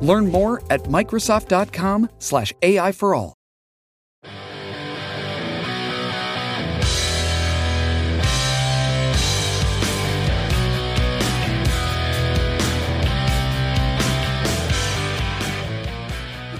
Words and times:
Learn 0.00 0.30
more 0.30 0.62
at 0.70 0.84
Microsoft.com/slash 0.84 2.52
AI 2.62 2.92
for 2.92 3.14
all. 3.14 3.34
The 4.22 4.28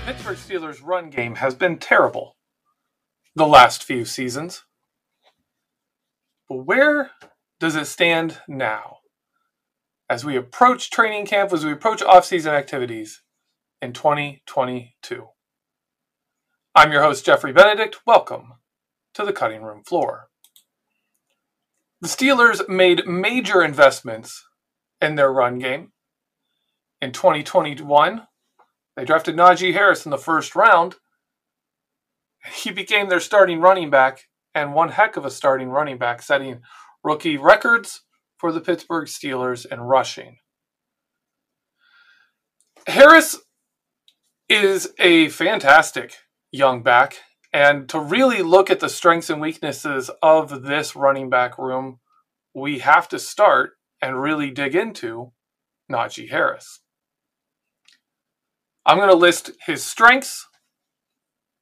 Pittsburgh 0.04 0.36
Steelers' 0.36 0.80
run 0.84 1.10
game 1.10 1.36
has 1.36 1.54
been 1.54 1.78
terrible 1.78 2.36
the 3.34 3.46
last 3.46 3.84
few 3.84 4.04
seasons. 4.04 4.64
But 6.48 6.66
where 6.66 7.12
does 7.60 7.76
it 7.76 7.86
stand 7.86 8.38
now? 8.48 8.98
As 10.08 10.24
we 10.24 10.36
approach 10.36 10.90
training 10.90 11.26
camp, 11.26 11.52
as 11.52 11.64
we 11.64 11.70
approach 11.70 12.02
off-season 12.02 12.52
activities 12.52 13.22
in 13.82 13.92
2022. 13.92 15.28
I'm 16.74 16.92
your 16.92 17.02
host, 17.02 17.24
Geoffery 17.24 17.54
Benedict. 17.54 18.00
Welcome 18.06 18.54
to 19.14 19.24
the 19.24 19.32
cutting 19.32 19.62
room 19.62 19.82
floor. 19.82 20.28
The 22.00 22.08
Steelers 22.08 22.68
made 22.68 23.06
major 23.06 23.62
investments 23.62 24.46
in 25.00 25.14
their 25.14 25.32
run 25.32 25.58
game. 25.58 25.92
In 27.00 27.12
2021, 27.12 28.26
they 28.96 29.04
drafted 29.04 29.36
Najee 29.36 29.72
Harris 29.72 30.04
in 30.04 30.10
the 30.10 30.18
first 30.18 30.54
round. 30.54 30.96
He 32.62 32.70
became 32.70 33.08
their 33.08 33.20
starting 33.20 33.60
running 33.60 33.90
back 33.90 34.28
and 34.54 34.74
one 34.74 34.90
heck 34.90 35.16
of 35.16 35.24
a 35.24 35.30
starting 35.30 35.68
running 35.68 35.98
back, 35.98 36.22
setting 36.22 36.60
rookie 37.02 37.38
records 37.38 38.02
for 38.36 38.52
the 38.52 38.60
Pittsburgh 38.60 39.06
Steelers 39.06 39.64
in 39.70 39.80
rushing. 39.80 40.38
Harris 42.86 43.38
is 44.50 44.92
a 44.98 45.28
fantastic 45.28 46.16
young 46.50 46.82
back, 46.82 47.18
and 47.52 47.88
to 47.88 48.00
really 48.00 48.42
look 48.42 48.70
at 48.70 48.80
the 48.80 48.88
strengths 48.88 49.30
and 49.30 49.40
weaknesses 49.40 50.10
of 50.22 50.62
this 50.62 50.94
running 50.96 51.30
back 51.30 51.56
room, 51.56 52.00
we 52.54 52.80
have 52.80 53.08
to 53.08 53.18
start 53.18 53.72
and 54.02 54.20
really 54.20 54.50
dig 54.50 54.74
into 54.74 55.32
Najee 55.90 56.30
Harris. 56.30 56.80
I'm 58.84 58.98
going 58.98 59.10
to 59.10 59.16
list 59.16 59.52
his 59.66 59.84
strengths 59.84 60.46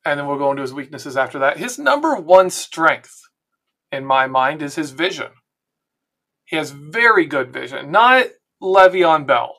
and 0.04 0.18
then 0.18 0.26
we'll 0.26 0.38
go 0.38 0.50
into 0.50 0.62
his 0.62 0.72
weaknesses 0.72 1.16
after 1.16 1.38
that. 1.40 1.58
His 1.58 1.78
number 1.78 2.14
one 2.16 2.48
strength, 2.48 3.20
in 3.92 4.06
my 4.06 4.26
mind, 4.26 4.62
is 4.62 4.74
his 4.74 4.92
vision. 4.92 5.32
He 6.46 6.56
has 6.56 6.70
very 6.70 7.26
good 7.26 7.52
vision, 7.52 7.90
not 7.90 8.26
Le'Veon 8.62 9.26
Bell 9.26 9.56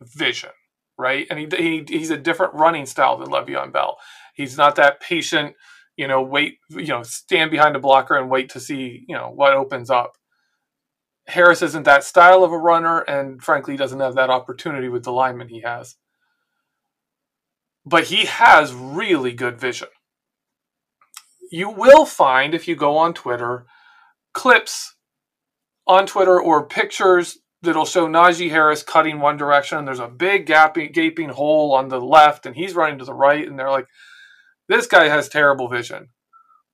vision, 0.00 0.50
right? 0.98 1.26
And 1.30 1.38
he, 1.38 1.48
he 1.56 1.84
he's 1.88 2.10
a 2.10 2.16
different 2.16 2.54
running 2.54 2.86
style 2.86 3.18
than 3.18 3.28
Le'Veon 3.28 3.72
Bell. 3.72 3.98
He's 4.34 4.56
not 4.56 4.76
that 4.76 5.00
patient, 5.00 5.54
you 5.96 6.08
know, 6.08 6.22
wait, 6.22 6.58
you 6.70 6.88
know, 6.88 7.02
stand 7.02 7.50
behind 7.50 7.76
a 7.76 7.80
blocker 7.80 8.16
and 8.16 8.30
wait 8.30 8.48
to 8.50 8.60
see, 8.60 9.04
you 9.08 9.14
know, 9.14 9.30
what 9.30 9.54
opens 9.54 9.90
up. 9.90 10.12
Harris 11.28 11.62
isn't 11.62 11.84
that 11.84 12.04
style 12.04 12.42
of 12.42 12.52
a 12.52 12.58
runner, 12.58 13.00
and 13.00 13.42
frankly, 13.42 13.76
doesn't 13.76 14.00
have 14.00 14.16
that 14.16 14.30
opportunity 14.30 14.88
with 14.88 15.04
the 15.04 15.12
lineman 15.12 15.48
he 15.48 15.60
has 15.60 15.96
but 17.84 18.04
he 18.04 18.26
has 18.26 18.72
really 18.72 19.32
good 19.32 19.58
vision. 19.58 19.88
You 21.50 21.68
will 21.68 22.06
find, 22.06 22.54
if 22.54 22.66
you 22.66 22.76
go 22.76 22.96
on 22.96 23.12
Twitter, 23.12 23.66
clips 24.32 24.96
on 25.86 26.06
Twitter 26.06 26.40
or 26.40 26.66
pictures 26.66 27.38
that'll 27.62 27.84
show 27.84 28.06
Najee 28.06 28.50
Harris 28.50 28.82
cutting 28.82 29.20
one 29.20 29.36
direction, 29.36 29.78
and 29.78 29.86
there's 29.86 30.00
a 30.00 30.08
big 30.08 30.46
gaping, 30.46 30.92
gaping 30.92 31.30
hole 31.30 31.74
on 31.74 31.88
the 31.88 32.00
left, 32.00 32.46
and 32.46 32.56
he's 32.56 32.74
running 32.74 32.98
to 32.98 33.04
the 33.04 33.14
right, 33.14 33.46
and 33.46 33.58
they're 33.58 33.70
like, 33.70 33.86
this 34.68 34.86
guy 34.86 35.08
has 35.08 35.28
terrible 35.28 35.68
vision. 35.68 36.08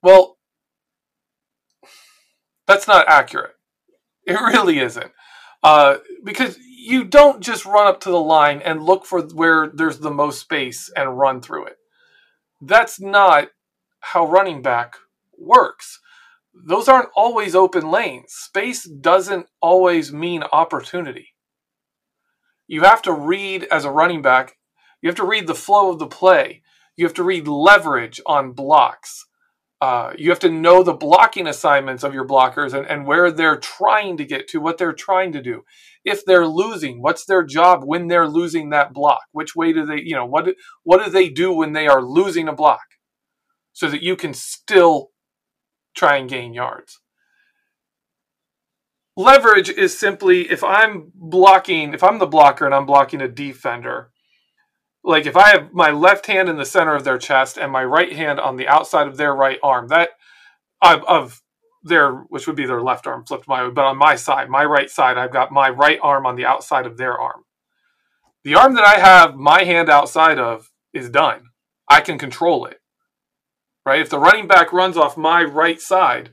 Well, 0.01 0.37
that's 2.67 2.87
not 2.87 3.07
accurate. 3.07 3.55
It 4.25 4.39
really 4.39 4.79
isn't. 4.79 5.11
Uh, 5.63 5.97
because 6.23 6.57
you 6.61 7.03
don't 7.03 7.41
just 7.41 7.65
run 7.65 7.87
up 7.87 7.99
to 8.01 8.09
the 8.09 8.19
line 8.19 8.61
and 8.61 8.83
look 8.83 9.05
for 9.05 9.21
where 9.21 9.67
there's 9.67 9.99
the 9.99 10.11
most 10.11 10.39
space 10.39 10.89
and 10.95 11.17
run 11.17 11.41
through 11.41 11.65
it. 11.65 11.77
That's 12.61 12.99
not 12.99 13.49
how 13.99 14.25
running 14.25 14.61
back 14.61 14.95
works. 15.37 15.99
Those 16.53 16.87
aren't 16.87 17.09
always 17.15 17.55
open 17.55 17.89
lanes. 17.89 18.33
Space 18.33 18.83
doesn't 18.83 19.47
always 19.61 20.11
mean 20.11 20.43
opportunity. 20.51 21.29
You 22.67 22.81
have 22.81 23.01
to 23.03 23.13
read 23.13 23.63
as 23.71 23.85
a 23.85 23.91
running 23.91 24.21
back, 24.21 24.55
you 25.01 25.09
have 25.09 25.15
to 25.15 25.25
read 25.25 25.47
the 25.47 25.55
flow 25.55 25.91
of 25.91 25.99
the 25.99 26.07
play. 26.07 26.61
You 26.95 27.05
have 27.05 27.13
to 27.15 27.23
read 27.23 27.47
leverage 27.47 28.19
on 28.25 28.51
blocks. 28.51 29.25
Uh, 29.81 30.11
you 30.17 30.29
have 30.29 30.39
to 30.39 30.49
know 30.49 30.83
the 30.83 30.93
blocking 30.93 31.47
assignments 31.47 32.03
of 32.03 32.13
your 32.13 32.27
blockers 32.27 32.73
and, 32.73 32.85
and 32.85 33.07
where 33.07 33.31
they're 33.31 33.55
trying 33.57 34.17
to 34.17 34.25
get 34.25 34.49
to, 34.49 34.59
what 34.59 34.77
they're 34.77 34.91
trying 34.91 35.31
to 35.31 35.41
do. 35.41 35.61
If 36.03 36.25
they're 36.25 36.45
losing, 36.45 37.01
what's 37.01 37.23
their 37.23 37.43
job 37.43 37.83
when 37.85 38.07
they're 38.07 38.27
losing 38.27 38.71
that 38.71 38.91
block? 38.91 39.21
Which 39.31 39.55
way 39.55 39.71
do 39.71 39.85
they, 39.85 40.01
you 40.01 40.15
know, 40.15 40.25
what 40.25 40.53
what 40.83 41.03
do 41.05 41.09
they 41.09 41.29
do 41.29 41.53
when 41.53 41.71
they 41.71 41.87
are 41.87 42.03
losing 42.03 42.49
a 42.49 42.53
block, 42.53 42.83
so 43.71 43.89
that 43.89 44.03
you 44.03 44.17
can 44.17 44.33
still 44.33 45.11
try 45.95 46.17
and 46.17 46.29
gain 46.29 46.53
yards. 46.53 46.99
Leverage 49.17 49.69
is 49.69 49.97
simply 49.97 50.49
if 50.49 50.63
I'm 50.63 51.11
blocking, 51.13 51.93
if 51.93 52.03
I'm 52.03 52.19
the 52.19 52.25
blocker 52.25 52.65
and 52.65 52.73
I'm 52.73 52.85
blocking 52.85 53.21
a 53.21 53.27
defender, 53.27 54.11
like 55.03 55.25
if 55.25 55.35
I 55.35 55.49
have 55.49 55.73
my 55.73 55.91
left 55.91 56.25
hand 56.27 56.49
in 56.49 56.57
the 56.57 56.65
center 56.65 56.95
of 56.95 57.03
their 57.03 57.17
chest 57.17 57.57
and 57.57 57.71
my 57.71 57.83
right 57.83 58.13
hand 58.13 58.39
on 58.39 58.55
the 58.55 58.67
outside 58.67 59.07
of 59.07 59.17
their 59.17 59.33
right 59.33 59.59
arm, 59.63 59.87
that 59.89 60.11
of, 60.81 61.03
of 61.03 61.41
their 61.83 62.11
which 62.13 62.47
would 62.47 62.55
be 62.55 62.65
their 62.65 62.81
left 62.81 63.07
arm 63.07 63.25
flipped 63.25 63.47
my 63.47 63.63
way, 63.63 63.71
but 63.71 63.85
on 63.85 63.97
my 63.97 64.15
side, 64.15 64.49
my 64.49 64.63
right 64.65 64.89
side, 64.89 65.17
I've 65.17 65.33
got 65.33 65.51
my 65.51 65.69
right 65.69 65.99
arm 66.01 66.25
on 66.25 66.35
the 66.35 66.45
outside 66.45 66.85
of 66.85 66.97
their 66.97 67.17
arm. 67.17 67.43
The 68.43 68.55
arm 68.55 68.73
that 68.75 68.85
I 68.85 68.99
have 68.99 69.35
my 69.35 69.63
hand 69.63 69.89
outside 69.89 70.39
of 70.39 70.71
is 70.93 71.09
done. 71.09 71.49
I 71.89 72.01
can 72.01 72.17
control 72.17 72.65
it. 72.65 72.78
Right? 73.89 74.01
If 74.01 74.11
the 74.11 74.19
running 74.19 74.45
back 74.45 74.71
runs 74.71 74.97
off 74.97 75.17
my 75.17 75.43
right 75.43 75.81
side, 75.81 76.29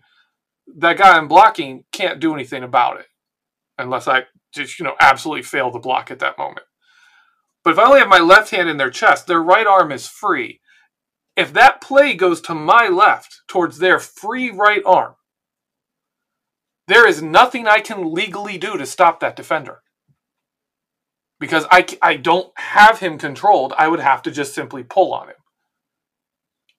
that 0.77 0.99
guy 0.99 1.17
I'm 1.17 1.27
blocking 1.27 1.85
can't 1.91 2.21
do 2.21 2.35
anything 2.35 2.63
about 2.63 3.01
it 3.01 3.07
unless 3.79 4.07
I 4.07 4.25
just, 4.53 4.79
you 4.79 4.85
know, 4.85 4.95
absolutely 5.01 5.43
fail 5.43 5.73
to 5.73 5.79
block 5.79 6.11
at 6.11 6.19
that 6.19 6.37
moment. 6.37 6.67
But 7.65 7.71
if 7.71 7.79
I 7.79 7.85
only 7.85 8.01
have 8.01 8.09
my 8.09 8.19
left 8.19 8.51
hand 8.51 8.69
in 8.69 8.77
their 8.77 8.91
chest, 8.91 9.27
their 9.27 9.43
right 9.43 9.67
arm 9.67 9.91
is 9.91 10.07
free. 10.07 10.61
If 11.35 11.55
that 11.55 11.81
play 11.81 12.13
goes 12.13 12.43
to 12.43 12.55
my 12.55 12.89
left 12.89 13.41
towards 13.49 13.79
their 13.79 13.99
free 13.99 14.51
right 14.51 14.83
arm, 14.85 15.15
there 16.89 17.09
is 17.09 17.23
nothing 17.23 17.67
I 17.67 17.81
can 17.81 18.13
legally 18.13 18.59
do 18.59 18.77
to 18.77 18.85
stop 18.85 19.21
that 19.21 19.35
defender. 19.35 19.81
Because 21.41 21.65
I, 21.71 21.87
I 22.03 22.17
don't 22.17 22.53
have 22.59 22.99
him 22.99 23.17
controlled. 23.17 23.73
I 23.79 23.89
would 23.89 24.01
have 24.01 24.21
to 24.25 24.31
just 24.31 24.55
simply 24.55 24.83
pull 24.83 25.15
on 25.15 25.29
him. 25.29 25.36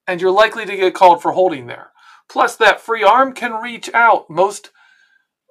And 0.08 0.20
you're 0.20 0.32
likely 0.32 0.66
to 0.66 0.76
get 0.76 0.94
called 0.94 1.22
for 1.22 1.32
holding 1.32 1.66
there. 1.66 1.92
Plus, 2.28 2.56
that 2.56 2.80
free 2.80 3.04
arm 3.04 3.32
can 3.32 3.52
reach 3.52 3.88
out. 3.94 4.28
Most 4.28 4.70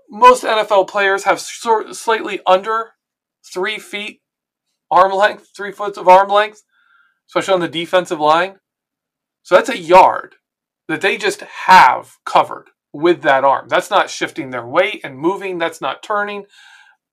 most 0.09 0.43
NFL 0.43 0.87
players 0.87 1.25
have 1.25 1.39
sort 1.39 1.95
slightly 1.95 2.39
under 2.45 2.91
three 3.53 3.77
feet 3.77 4.21
arm 4.89 5.11
length, 5.11 5.49
three 5.55 5.71
foot 5.71 5.97
of 5.97 6.07
arm 6.07 6.29
length, 6.29 6.63
especially 7.29 7.53
on 7.53 7.59
the 7.59 7.67
defensive 7.67 8.19
line. 8.19 8.55
So 9.43 9.55
that's 9.55 9.69
a 9.69 9.77
yard 9.77 10.35
that 10.87 11.01
they 11.01 11.17
just 11.17 11.41
have 11.41 12.15
covered 12.25 12.69
with 12.93 13.21
that 13.21 13.43
arm. 13.43 13.67
That's 13.67 13.89
not 13.89 14.09
shifting 14.09 14.49
their 14.49 14.65
weight 14.65 15.01
and 15.03 15.17
moving. 15.17 15.57
That's 15.57 15.81
not 15.81 16.03
turning. 16.03 16.45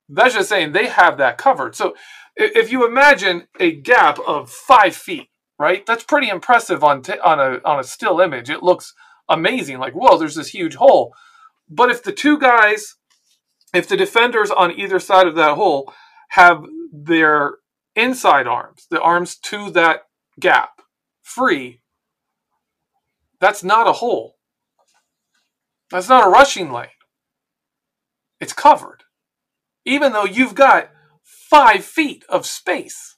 That's 0.09 0.35
just 0.35 0.49
saying 0.49 0.73
they 0.73 0.87
have 0.87 1.19
that 1.19 1.39
covered. 1.39 1.75
So 1.75 1.95
if 2.37 2.71
you 2.71 2.87
imagine 2.87 3.49
a 3.59 3.73
gap 3.73 4.19
of 4.21 4.51
five 4.51 4.95
feet, 4.95 5.29
right? 5.65 5.87
That's 5.87 6.05
pretty 6.05 6.29
impressive 6.29 6.85
on 6.85 7.01
t- 7.01 7.19
on 7.21 7.41
a 7.41 7.59
on 7.65 7.81
a 7.81 7.85
still 7.85 8.21
image. 8.21 8.51
It 8.51 8.63
looks 8.63 8.93
amazing. 9.31 9.79
Like 9.79 9.95
whoa, 9.95 10.19
there's 10.19 10.35
this 10.35 10.49
huge 10.49 10.75
hole. 10.75 11.15
But 11.71 11.91
if 11.91 12.03
the 12.03 12.13
two 12.13 12.39
guys, 12.39 12.97
if 13.73 13.89
the 13.89 13.97
defenders 13.97 14.51
on 14.51 14.79
either 14.79 15.01
side 15.01 15.27
of 15.27 15.37
that 15.37 15.55
hole 15.55 15.91
have 16.31 16.63
their 16.93 17.55
inside 17.97 18.47
arms, 18.47 18.87
the 18.91 19.01
arms 19.01 19.37
to 19.37 19.71
that 19.71 20.03
gap, 20.39 20.83
free, 21.23 21.81
that's 23.41 23.65
not 23.65 23.89
a 23.89 23.93
hole. 23.93 24.37
That's 25.91 26.11
not 26.11 26.27
a 26.27 26.31
rushing 26.31 26.71
lane. 26.71 26.89
It's 28.39 28.53
covered. 28.53 29.05
Even 29.87 30.13
though 30.13 30.27
you've 30.27 30.55
got 30.55 30.91
five 31.23 31.85
feet 31.85 32.25
of 32.29 32.45
space. 32.45 33.14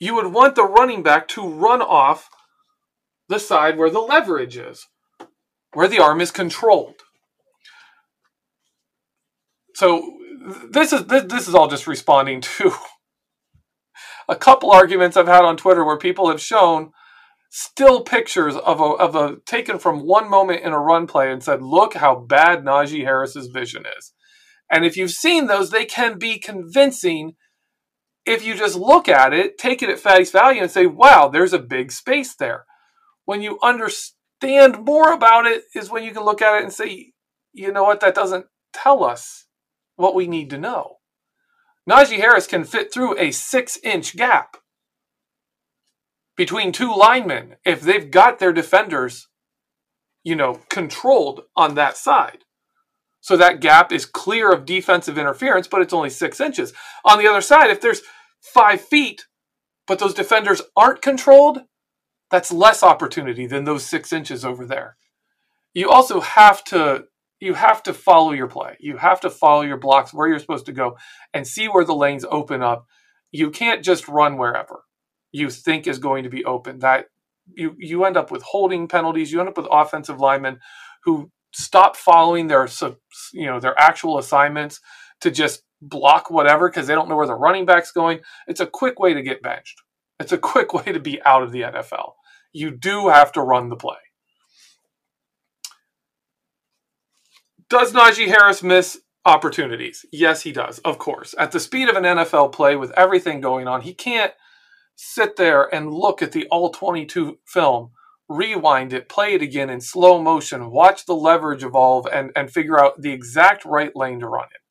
You 0.00 0.14
would 0.14 0.32
want 0.32 0.54
the 0.54 0.64
running 0.64 1.02
back 1.02 1.28
to 1.28 1.46
run 1.46 1.82
off 1.82 2.28
the 3.28 3.38
side 3.38 3.76
where 3.76 3.90
the 3.90 4.00
leverage 4.00 4.56
is, 4.56 4.86
where 5.72 5.88
the 5.88 5.98
arm 5.98 6.20
is 6.20 6.30
controlled. 6.30 7.02
So 9.74 10.18
this 10.70 10.92
is 10.92 11.06
this 11.06 11.48
is 11.48 11.54
all 11.54 11.68
just 11.68 11.86
responding 11.86 12.40
to 12.58 12.72
a 14.28 14.36
couple 14.36 14.70
arguments 14.70 15.16
I've 15.16 15.26
had 15.26 15.44
on 15.44 15.56
Twitter 15.56 15.84
where 15.84 15.98
people 15.98 16.28
have 16.28 16.40
shown 16.40 16.92
still 17.50 18.02
pictures 18.02 18.56
of 18.56 18.80
a, 18.80 18.84
of 18.84 19.14
a 19.16 19.36
taken 19.46 19.78
from 19.78 20.06
one 20.06 20.28
moment 20.28 20.62
in 20.62 20.72
a 20.72 20.80
run 20.80 21.06
play 21.06 21.32
and 21.32 21.42
said, 21.42 21.62
"Look 21.62 21.94
how 21.94 22.14
bad 22.16 22.64
Najee 22.64 23.04
Harris's 23.04 23.48
vision 23.48 23.84
is." 23.98 24.12
And 24.70 24.84
if 24.84 24.96
you've 24.96 25.10
seen 25.10 25.46
those, 25.46 25.70
they 25.70 25.86
can 25.86 26.18
be 26.18 26.38
convincing 26.38 27.34
if 28.28 28.44
you 28.44 28.54
just 28.54 28.76
look 28.76 29.08
at 29.08 29.32
it, 29.32 29.58
take 29.58 29.82
it 29.82 29.88
at 29.88 29.98
face 29.98 30.30
value, 30.30 30.60
and 30.60 30.70
say, 30.70 30.86
"Wow, 30.86 31.28
there's 31.28 31.52
a 31.52 31.58
big 31.58 31.90
space 31.90 32.34
there." 32.34 32.66
When 33.24 33.42
you 33.42 33.58
understand 33.62 34.84
more 34.84 35.12
about 35.12 35.46
it, 35.46 35.64
is 35.74 35.90
when 35.90 36.04
you 36.04 36.12
can 36.12 36.24
look 36.24 36.42
at 36.42 36.56
it 36.56 36.62
and 36.62 36.72
say, 36.72 37.12
"You 37.52 37.72
know 37.72 37.84
what? 37.84 38.00
That 38.00 38.14
doesn't 38.14 38.46
tell 38.72 39.02
us 39.02 39.46
what 39.96 40.14
we 40.14 40.26
need 40.26 40.50
to 40.50 40.58
know." 40.58 40.98
Najee 41.88 42.18
Harris 42.18 42.46
can 42.46 42.64
fit 42.64 42.92
through 42.92 43.18
a 43.18 43.30
six-inch 43.30 44.16
gap 44.16 44.58
between 46.36 46.70
two 46.70 46.94
linemen 46.94 47.56
if 47.64 47.80
they've 47.80 48.10
got 48.10 48.38
their 48.38 48.52
defenders, 48.52 49.28
you 50.22 50.36
know, 50.36 50.60
controlled 50.68 51.44
on 51.56 51.74
that 51.74 51.96
side. 51.96 52.44
So 53.20 53.36
that 53.36 53.60
gap 53.60 53.90
is 53.90 54.06
clear 54.06 54.52
of 54.52 54.64
defensive 54.64 55.18
interference, 55.18 55.66
but 55.66 55.82
it's 55.82 55.92
only 55.92 56.10
six 56.10 56.40
inches. 56.40 56.72
On 57.04 57.18
the 57.18 57.26
other 57.26 57.40
side, 57.40 57.70
if 57.70 57.80
there's 57.80 58.02
five 58.40 58.80
feet, 58.80 59.26
but 59.86 59.98
those 59.98 60.14
defenders 60.14 60.62
aren't 60.76 61.02
controlled, 61.02 61.60
that's 62.30 62.52
less 62.52 62.82
opportunity 62.82 63.46
than 63.46 63.64
those 63.64 63.84
six 63.84 64.12
inches 64.12 64.44
over 64.44 64.66
there. 64.66 64.96
You 65.74 65.90
also 65.90 66.20
have 66.20 66.64
to 66.64 67.04
you 67.40 67.54
have 67.54 67.84
to 67.84 67.94
follow 67.94 68.32
your 68.32 68.48
play. 68.48 68.76
You 68.80 68.96
have 68.96 69.20
to 69.20 69.30
follow 69.30 69.62
your 69.62 69.76
blocks 69.76 70.12
where 70.12 70.26
you're 70.26 70.40
supposed 70.40 70.66
to 70.66 70.72
go 70.72 70.98
and 71.32 71.46
see 71.46 71.66
where 71.66 71.84
the 71.84 71.94
lanes 71.94 72.24
open 72.28 72.62
up. 72.62 72.86
You 73.30 73.50
can't 73.50 73.84
just 73.84 74.08
run 74.08 74.38
wherever 74.38 74.82
you 75.30 75.48
think 75.50 75.86
is 75.86 76.00
going 76.00 76.24
to 76.24 76.30
be 76.30 76.44
open. 76.44 76.80
That 76.80 77.06
you 77.54 77.74
you 77.78 78.04
end 78.04 78.16
up 78.16 78.30
with 78.30 78.42
holding 78.42 78.88
penalties. 78.88 79.30
You 79.32 79.40
end 79.40 79.48
up 79.48 79.56
with 79.56 79.68
offensive 79.70 80.20
linemen 80.20 80.58
who 81.04 81.30
stop 81.52 81.96
following 81.96 82.48
their 82.48 82.68
you 83.32 83.46
know 83.46 83.60
their 83.60 83.78
actual 83.78 84.18
assignments 84.18 84.80
to 85.20 85.30
just 85.30 85.62
block 85.80 86.30
whatever 86.30 86.68
because 86.68 86.86
they 86.86 86.94
don't 86.94 87.08
know 87.08 87.16
where 87.16 87.26
the 87.26 87.34
running 87.34 87.66
back's 87.66 87.92
going. 87.92 88.20
It's 88.46 88.60
a 88.60 88.66
quick 88.66 88.98
way 88.98 89.14
to 89.14 89.22
get 89.22 89.42
benched. 89.42 89.82
It's 90.20 90.32
a 90.32 90.38
quick 90.38 90.74
way 90.74 90.84
to 90.84 91.00
be 91.00 91.22
out 91.22 91.42
of 91.42 91.52
the 91.52 91.62
NFL. 91.62 92.12
You 92.52 92.70
do 92.70 93.08
have 93.08 93.32
to 93.32 93.42
run 93.42 93.68
the 93.68 93.76
play. 93.76 93.96
Does 97.68 97.92
Najee 97.92 98.28
Harris 98.28 98.62
miss 98.62 99.00
opportunities? 99.26 100.06
Yes, 100.10 100.42
he 100.42 100.52
does, 100.52 100.78
of 100.80 100.98
course. 100.98 101.34
At 101.38 101.52
the 101.52 101.60
speed 101.60 101.90
of 101.90 101.96
an 101.96 102.04
NFL 102.04 102.52
play 102.52 102.76
with 102.76 102.92
everything 102.92 103.42
going 103.42 103.68
on, 103.68 103.82
he 103.82 103.92
can't 103.92 104.32
sit 104.96 105.36
there 105.36 105.72
and 105.72 105.92
look 105.92 106.22
at 106.22 106.32
the 106.32 106.46
all 106.46 106.70
22 106.70 107.38
film, 107.46 107.90
rewind 108.28 108.94
it, 108.94 109.08
play 109.08 109.34
it 109.34 109.42
again 109.42 109.68
in 109.68 109.82
slow 109.82 110.20
motion, 110.20 110.70
watch 110.70 111.04
the 111.04 111.14
leverage 111.14 111.62
evolve, 111.62 112.06
and, 112.10 112.32
and 112.34 112.50
figure 112.50 112.82
out 112.82 113.02
the 113.02 113.12
exact 113.12 113.66
right 113.66 113.94
lane 113.94 114.20
to 114.20 114.26
run 114.26 114.44
in. 114.44 114.67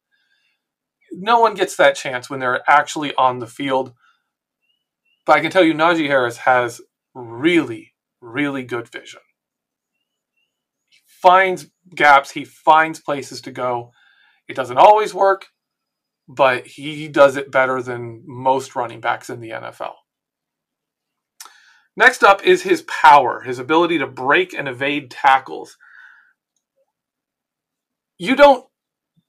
No 1.12 1.40
one 1.40 1.54
gets 1.54 1.76
that 1.78 1.96
chance 1.96 2.30
when 2.30 2.40
they're 2.40 2.70
actually 2.70 3.14
on 3.16 3.40
the 3.40 3.48
field. 3.48 3.94
But 5.26 5.38
I 5.38 5.42
can 5.42 5.52
tell 5.52 5.64
you, 5.64 5.74
Najee 5.74 6.08
Harris 6.08 6.38
has 6.38 6.82
really, 7.14 7.94
really 8.22 8.64
good 8.64 8.88
vision. 8.88 9.22
He 10.90 11.00
finds 11.22 11.68
gaps, 11.94 12.32
he 12.32 12.46
finds 12.46 13.00
places 13.00 13.42
to 13.42 13.52
go. 13.52 13.92
It 14.48 14.56
doesn't 14.56 14.78
always 14.78 15.14
work, 15.14 15.48
but 16.28 16.66
he 16.66 17.08
does 17.08 17.36
it 17.36 17.52
better 17.52 17.82
than 17.82 18.24
most 18.26 18.76
running 18.76 19.02
backs 19.02 19.30
in 19.30 19.42
the 19.42 19.50
NFL. 19.50 19.94
Next 21.98 22.24
up 22.24 22.46
is 22.46 22.62
his 22.62 22.84
power, 22.84 23.42
his 23.42 23.58
ability 23.58 23.98
to 23.98 24.08
break 24.08 24.54
and 24.54 24.68
evade 24.68 25.10
tackles. 25.10 25.78
You 28.20 28.36
don't 28.36 28.66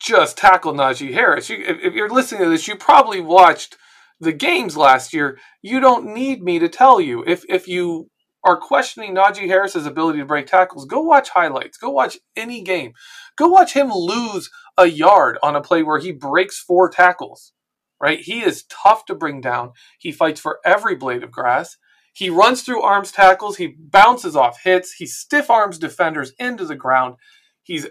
just 0.01 0.39
tackle 0.39 0.73
Najee 0.73 1.13
Harris. 1.13 1.51
You, 1.51 1.63
if, 1.67 1.79
if 1.83 1.95
you're 1.95 2.11
listening 2.11 2.43
to 2.43 2.51
this, 2.51 2.69
you 2.69 2.77
probably 2.77 3.21
watched 3.21 3.77
the 4.21 4.33
games 4.33 4.77
last 4.77 5.13
year. 5.13 5.39
You 5.63 5.81
don't 5.81 6.13
need 6.15 6.43
me 6.43 6.59
to 6.59 6.69
tell 6.69 7.01
you. 7.01 7.25
If 7.27 7.45
if 7.49 7.69
you 7.69 8.11
are 8.45 8.57
questioning 8.57 9.15
Najee 9.15 9.49
Harris's 9.49 9.87
ability 9.87 10.21
to 10.21 10.25
break 10.25 10.47
tackles, 10.47 10.87
go 10.87 11.01
watch 11.01 11.31
highlights. 11.31 11.77
Go 11.77 11.91
watch 11.91 12.19
any 12.37 12.63
game. 12.63 12.93
Go 13.37 13.49
watch 13.49 13.75
him 13.75 13.91
lose 13.93 14.51
a 14.77 14.87
yard 14.87 15.39
on 15.43 15.57
a 15.57 15.61
play 15.61 15.83
where 15.83 15.99
he 15.99 16.13
breaks 16.13 16.59
four 16.59 16.89
tackles. 16.89 17.53
Right? 18.01 18.21
He 18.21 18.41
is 18.45 18.65
tough 18.65 19.05
to 19.07 19.15
bring 19.17 19.41
down. 19.41 19.73
He 19.99 20.13
fights 20.13 20.41
for 20.41 20.61
every 20.65 20.95
blade 20.95 21.25
of 21.25 21.33
grass. 21.33 21.77
He 22.13 22.31
runs 22.31 22.63
through 22.63 22.83
arms 22.83 23.13
tackles, 23.13 23.59
he 23.59 23.75
bounces 23.79 24.35
off 24.35 24.63
hits, 24.63 24.95
he 24.95 25.07
stiff 25.07 25.51
arms 25.51 25.79
defenders 25.79 26.33
into 26.39 26.65
the 26.65 26.75
ground. 26.75 27.15
He's 27.63 27.87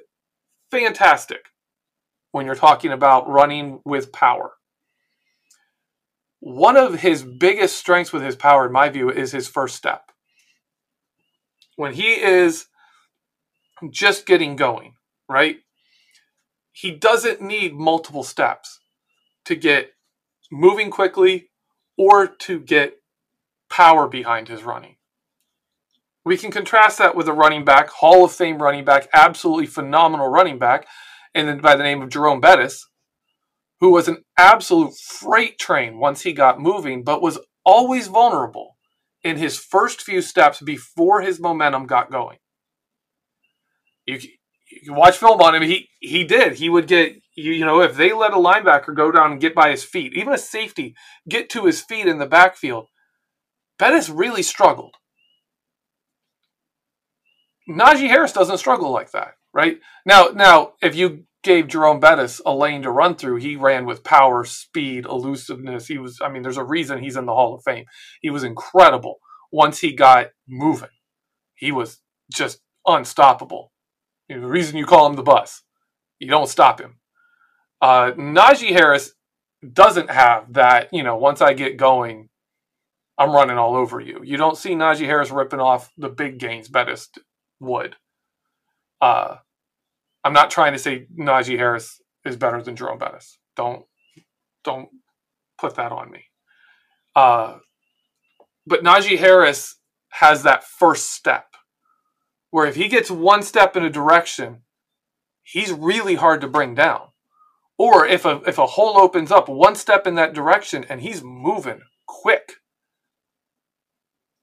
fantastic 0.70 1.46
when 2.32 2.46
you're 2.46 2.56
talking 2.56 2.92
about 2.92 3.30
running 3.30 3.80
with 3.86 4.12
power. 4.12 4.54
One 6.40 6.78
of 6.78 7.02
his 7.02 7.24
biggest 7.24 7.78
strengths 7.78 8.14
with 8.14 8.22
his 8.22 8.36
power, 8.36 8.68
in 8.68 8.72
my 8.72 8.90
view, 8.90 9.10
is 9.10 9.32
his 9.32 9.48
first 9.48 9.76
step. 9.76 10.12
When 11.76 11.94
he 11.94 12.14
is 12.14 12.68
just 13.92 14.26
getting 14.26 14.56
going, 14.56 14.94
right? 15.28 15.58
He 16.72 16.92
doesn't 16.92 17.42
need 17.42 17.74
multiple 17.74 18.24
steps 18.24 18.80
to 19.46 19.56
get 19.56 19.92
moving 20.52 20.90
quickly, 20.90 21.50
or 21.98 22.28
to 22.28 22.60
get 22.60 22.98
power 23.70 24.08
behind 24.08 24.48
his 24.48 24.64
running. 24.64 24.96
We 26.24 26.38
can 26.38 26.52
contrast 26.52 26.98
that 26.98 27.16
with 27.16 27.28
a 27.28 27.34
running 27.34 27.66
back, 27.66 27.90
Hall 27.90 28.26
of 28.26 28.32
Fame 28.32 28.62
running 28.62 28.86
back, 28.86 29.08
absolutely 29.14 29.66
phenomenal 29.66 30.28
running 30.28 30.60
back, 30.60 30.88
and 31.38 31.62
by 31.62 31.76
the 31.76 31.84
name 31.84 32.02
of 32.02 32.10
Jerome 32.10 32.42
Bettis, 32.42 32.88
who 33.80 33.92
was 33.92 34.08
an 34.08 34.24
absolute 34.38 34.96
freight 34.96 35.60
train 35.60 36.00
once 36.00 36.22
he 36.22 36.34
got 36.34 36.60
moving, 36.60 37.04
but 37.04 37.22
was 37.22 37.40
always 37.64 38.08
vulnerable 38.08 38.78
in 39.24 39.38
his 39.38 39.60
first 39.60 40.02
few 40.02 40.22
steps 40.22 40.62
before 40.62 41.22
his 41.22 41.40
momentum 41.40 41.86
got 41.86 42.12
going. 42.12 42.38
You, 44.06 44.20
you 44.72 44.82
can 44.86 44.96
watch 44.96 45.18
film 45.18 45.42
on 45.42 45.56
him. 45.56 45.64
He 45.64 45.90
he 46.00 46.24
did. 46.24 46.54
He 46.54 46.70
would 46.70 46.88
get 46.88 47.14
you, 47.36 47.52
you 47.52 47.66
know 47.66 47.82
if 47.82 47.96
they 47.96 48.14
let 48.14 48.34
a 48.34 48.38
linebacker 48.38 48.96
go 48.96 49.12
down 49.12 49.34
and 49.34 49.42
get 49.42 49.54
by 49.54 49.70
his 49.70 49.84
feet, 49.84 50.14
even 50.14 50.34
a 50.34 50.38
safety 50.38 50.96
get 51.28 51.50
to 51.52 51.66
his 51.66 51.82
feet 51.82 52.08
in 52.08 52.18
the 52.18 52.26
backfield. 52.26 52.88
Bettis 53.78 54.10
really 54.10 54.44
struggled. 54.44 54.96
Najee 57.70 58.08
Harris 58.08 58.32
doesn't 58.32 58.58
struggle 58.58 58.92
like 58.92 59.12
that, 59.12 59.34
right? 59.54 59.80
Now, 60.06 60.30
now 60.34 60.74
if 60.82 60.96
you 60.96 61.26
gave 61.48 61.68
Jerome 61.68 62.00
Bettis 62.00 62.42
a 62.46 62.54
lane 62.54 62.84
to 62.84 62.92
run 62.92 63.16
through, 63.16 63.38
he 63.38 63.56
ran 63.56 63.86
with 63.86 64.04
power, 64.04 64.44
speed, 64.44 65.06
elusiveness. 65.06 65.88
He 65.88 65.98
was, 65.98 66.20
I 66.22 66.30
mean, 66.30 66.44
there's 66.44 66.58
a 66.58 66.64
reason 66.64 67.00
he's 67.02 67.18
in 67.18 67.26
the 67.26 67.34
Hall 67.34 67.56
of 67.56 67.64
Fame. 67.64 67.86
He 68.22 68.30
was 68.30 68.44
incredible 68.44 69.16
once 69.52 69.80
he 69.80 69.94
got 69.94 70.28
moving. 70.48 70.90
He 71.56 71.72
was 71.72 72.02
just 72.32 72.60
unstoppable. 72.86 73.72
You 74.28 74.36
know, 74.36 74.42
the 74.42 74.48
reason 74.48 74.78
you 74.78 74.86
call 74.86 75.08
him 75.08 75.16
the 75.16 75.24
bus, 75.24 75.64
you 76.20 76.28
don't 76.28 76.50
stop 76.50 76.80
him. 76.80 77.00
Uh, 77.82 78.12
Najee 78.12 78.72
Harris 78.72 79.14
doesn't 79.74 80.12
have 80.12 80.54
that, 80.54 80.90
you 80.94 81.02
know, 81.02 81.16
once 81.16 81.42
I 81.42 81.54
get 81.54 81.78
going, 81.78 82.30
I'm 83.18 83.32
running 83.32 83.58
all 83.58 83.76
over 83.76 84.00
you. 84.00 84.22
You 84.24 84.38
don't 84.38 84.58
see 84.58 84.72
Najee 84.72 85.06
Harris 85.06 85.32
ripping 85.32 85.60
off 85.60 85.92
the 85.98 86.10
big 86.10 86.38
gains 86.40 86.68
Bettis 86.68 87.10
would. 87.60 87.96
Uh, 89.02 89.38
I'm 90.28 90.34
not 90.34 90.52
trying 90.52 90.74
to 90.74 90.80
say 90.80 91.08
Najee 91.18 91.58
Harris 91.58 92.02
is 92.26 92.36
better 92.36 92.62
than 92.62 92.76
Jerome 92.76 92.98
Bettis. 92.98 93.40
Don't 93.56 93.86
don't 94.66 94.90
put 95.58 95.76
that 95.76 95.94
on 95.94 96.12
me. 96.12 96.26
Uh, 97.16 97.60
but 98.66 98.84
Najee 98.84 99.20
Harris 99.20 99.78
has 100.10 100.44
that 100.44 100.66
first 100.66 101.14
step 101.14 101.46
where 102.52 102.66
if 102.66 102.76
he 102.76 102.90
gets 102.90 103.10
one 103.10 103.42
step 103.42 103.78
in 103.78 103.86
a 103.86 103.90
direction, 103.90 104.64
he's 105.44 105.72
really 105.72 106.16
hard 106.16 106.42
to 106.42 106.50
bring 106.50 106.76
down. 106.76 107.08
Or 107.78 108.06
if 108.06 108.26
a 108.26 108.42
if 108.46 108.58
a 108.58 108.66
hole 108.66 108.98
opens 108.98 109.32
up 109.32 109.48
one 109.48 109.76
step 109.76 110.06
in 110.06 110.16
that 110.16 110.34
direction 110.34 110.86
and 110.90 111.00
he's 111.00 111.24
moving 111.24 111.80
quick. 112.06 112.56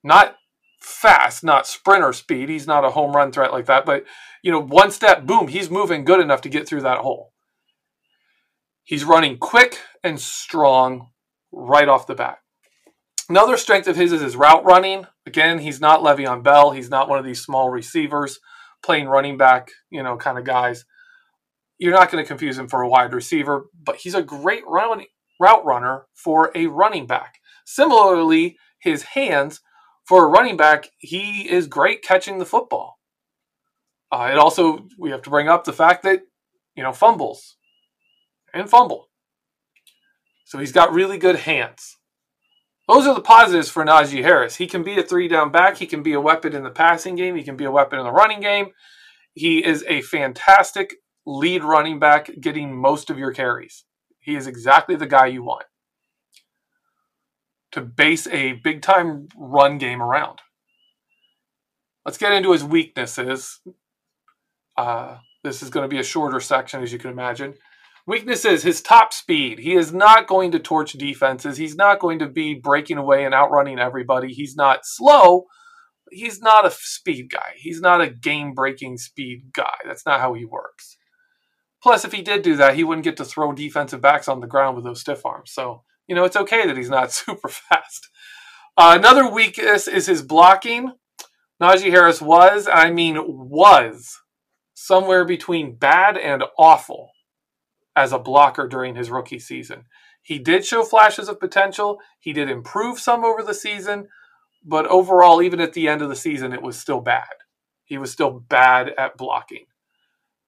Not 0.03 0.37
fast, 0.85 1.43
not 1.43 1.67
sprinter 1.67 2.13
speed. 2.13 2.49
He's 2.49 2.67
not 2.67 2.85
a 2.85 2.91
home 2.91 3.17
run 3.17 3.33
threat 3.33 3.53
like 3.53 3.67
that, 3.67 3.87
but 3.87 4.05
you 4.43 4.53
know, 4.53 4.61
one 4.61 4.91
step, 4.91 5.25
boom, 5.25 5.49
he's 5.49 5.71
moving 5.71 6.05
good 6.05 6.21
enough 6.21 6.43
to 6.43 6.49
get 6.49 6.69
through 6.69 6.83
that 6.83 6.99
hole. 6.99 7.33
He's 8.85 9.05
running 9.05 9.39
quick 9.39 9.79
and 10.03 10.21
strong 10.21 11.09
right 11.51 11.89
off 11.89 12.07
the 12.07 12.15
bat. 12.15 12.39
Another 13.31 13.57
strength 13.57 13.89
of 13.89 13.97
his 13.97 14.13
is 14.13 14.21
his 14.21 14.37
route 14.37 14.65
running. 14.65 15.07
Again, 15.25 15.61
he's 15.61 15.81
not 15.81 16.01
Le'Veon 16.01 16.43
Bell. 16.43 16.73
He's 16.73 16.91
not 16.91 17.09
one 17.09 17.19
of 17.19 17.25
these 17.25 17.43
small 17.43 17.71
receivers 17.71 18.39
playing 18.85 19.07
running 19.07 19.39
back, 19.39 19.71
you 19.91 20.03
know, 20.03 20.19
kind 20.19 20.37
of 20.37 20.45
guys. 20.45 20.85
You're 21.79 21.95
not 21.95 22.11
going 22.11 22.23
to 22.23 22.29
confuse 22.29 22.59
him 22.59 22.69
for 22.69 22.83
a 22.83 22.89
wide 22.89 23.15
receiver, 23.15 23.67
but 23.83 23.97
he's 23.97 24.15
a 24.15 24.23
great 24.23 24.63
run, 24.67 25.05
route 25.41 25.65
runner 25.65 26.05
for 26.13 26.53
a 26.55 26.67
running 26.67 27.07
back. 27.07 27.37
Similarly, 27.65 28.59
his 28.79 29.03
hands 29.03 29.61
for 30.05 30.25
a 30.25 30.29
running 30.29 30.57
back, 30.57 30.91
he 30.99 31.51
is 31.51 31.67
great 31.67 32.03
catching 32.03 32.39
the 32.39 32.47
football. 32.47 32.99
Uh, 34.13 34.29
it 34.31 34.39
also, 34.39 34.87
we 34.99 35.11
have 35.11 35.23
to 35.23 35.31
bring 35.31 35.49
up 35.49 35.65
the 35.65 35.73
fact 35.73 36.03
that, 36.03 36.21
you 36.77 36.83
know, 36.83 36.93
fumbles 36.93 37.57
and 38.53 38.69
fumble. 38.69 39.09
So 40.45 40.59
he's 40.59 40.73
got 40.73 40.93
really 40.93 41.19
good 41.19 41.37
hands. 41.37 41.97
Those 42.87 43.07
are 43.07 43.15
the 43.15 43.23
positives 43.23 43.71
for 43.71 43.85
Najee 43.85 44.23
Harris. 44.23 44.57
He 44.57 44.67
can 44.67 44.83
be 44.83 44.99
a 44.99 45.03
three 45.03 45.27
down 45.27 45.51
back. 45.51 45.79
He 45.79 45.87
can 45.87 46.03
be 46.03 46.13
a 46.13 46.21
weapon 46.21 46.55
in 46.55 46.63
the 46.63 46.71
passing 46.71 47.17
game. 47.17 47.35
He 47.35 47.43
can 47.43 47.57
be 47.57 47.65
a 47.65 47.71
weapon 47.71 47.99
in 47.99 48.05
the 48.05 48.13
running 48.13 48.41
game. 48.41 48.69
He 49.33 49.65
is 49.65 49.85
a 49.89 50.03
fantastic 50.03 50.97
lead 51.27 51.65
running 51.65 51.99
back 51.99 52.31
getting 52.41 52.77
most 52.77 53.09
of 53.09 53.19
your 53.19 53.33
carries. 53.33 53.85
He 54.21 54.37
is 54.37 54.47
exactly 54.47 54.97
the 54.97 55.07
guy 55.07 55.27
you 55.27 55.43
want 55.43 55.65
to 57.75 57.81
base 57.81 58.29
a 58.29 58.53
big 58.53 58.83
time 58.83 59.29
run 59.37 59.79
game 59.79 60.01
around. 60.01 60.39
Let's 62.07 62.19
get 62.19 62.33
into 62.33 62.53
his 62.53 62.63
weaknesses. 62.63 63.61
Uh, 64.77 65.19
this 65.43 65.61
is 65.61 65.71
going 65.71 65.83
to 65.83 65.93
be 65.93 65.99
a 65.99 66.05
shorter 66.05 66.39
section, 66.39 66.85
as 66.85 66.93
you 66.93 67.01
can 67.01 67.11
imagine. 67.11 67.55
Weaknesses 68.07 68.63
his 68.63 68.81
top 68.81 69.13
speed. 69.13 69.59
He 69.59 69.75
is 69.75 69.93
not 69.93 70.29
going 70.29 70.53
to 70.53 70.61
torch 70.61 70.93
defenses. 70.93 71.57
He's 71.57 71.75
not 71.75 71.99
going 71.99 72.21
to 72.21 72.29
be 72.29 72.55
breaking 72.55 72.99
away 72.99 73.25
and 73.25 73.35
outrunning 73.35 73.81
everybody. 73.81 74.33
He's 74.33 74.55
not 74.55 74.81
slow. 74.85 75.47
He's 76.13 76.41
not 76.41 76.65
a 76.65 76.71
speed 76.71 77.29
guy. 77.29 77.55
He's 77.57 77.81
not 77.81 78.01
a 78.01 78.11
game 78.11 78.55
breaking 78.55 78.99
speed 78.99 79.53
guy. 79.53 79.79
That's 79.85 80.07
not 80.07 80.21
how 80.21 80.35
he 80.35 80.45
works. 80.45 80.97
Plus, 81.83 82.05
if 82.05 82.13
he 82.13 82.23
did 82.23 82.43
do 82.43 82.55
that, 82.57 82.77
he 82.77 82.85
wouldn't 82.85 83.05
get 83.05 83.17
to 83.17 83.25
throw 83.25 83.53
defensive 83.53 84.01
backs 84.01 84.29
on 84.29 84.39
the 84.39 84.47
ground 84.47 84.77
with 84.77 84.85
those 84.85 85.01
stiff 85.01 85.27
arms. 85.27 85.51
So 85.53 85.83
you 86.07 86.15
know, 86.15 86.25
it's 86.25 86.37
okay 86.37 86.67
that 86.67 86.77
he's 86.77 86.91
not 86.91 87.13
super 87.13 87.49
fast. 87.49 88.09
Uh, 88.77 88.95
another 88.99 89.31
weakness 89.31 89.87
is 89.87 90.07
his 90.07 90.23
blocking. 90.23 90.93
Najee 91.63 91.91
Harris 91.91 92.21
was, 92.21 92.69
I 92.71 92.91
mean, 92.91 93.17
was 93.27 94.21
somewhere 94.75 95.25
between 95.25 95.77
bad 95.77 96.19
and 96.19 96.43
awful 96.59 97.11
as 97.97 98.13
a 98.13 98.19
blocker 98.19 98.67
during 98.67 98.97
his 98.97 99.11
rookie 99.11 99.39
season. 99.39 99.85
He 100.21 100.39
did 100.39 100.65
show 100.65 100.83
flashes 100.83 101.29
of 101.29 101.39
potential. 101.39 102.01
He 102.19 102.33
did 102.33 102.51
improve 102.51 102.99
some 102.99 103.25
over 103.25 103.43
the 103.43 103.55
season, 103.55 104.09
but 104.65 104.87
overall, 104.87 105.43
even 105.43 105.61
at 105.61 105.75
the 105.75 105.87
end 105.87 106.03
of 106.03 106.09
the 106.09 106.17
season, 106.17 106.53
it 106.53 106.63
was 106.63 106.79
still 106.79 107.01
bad. 107.01 107.29
He 107.85 107.99
was 107.99 108.11
still 108.11 108.31
bad 108.31 108.91
at 108.99 109.17
blocking. 109.17 109.67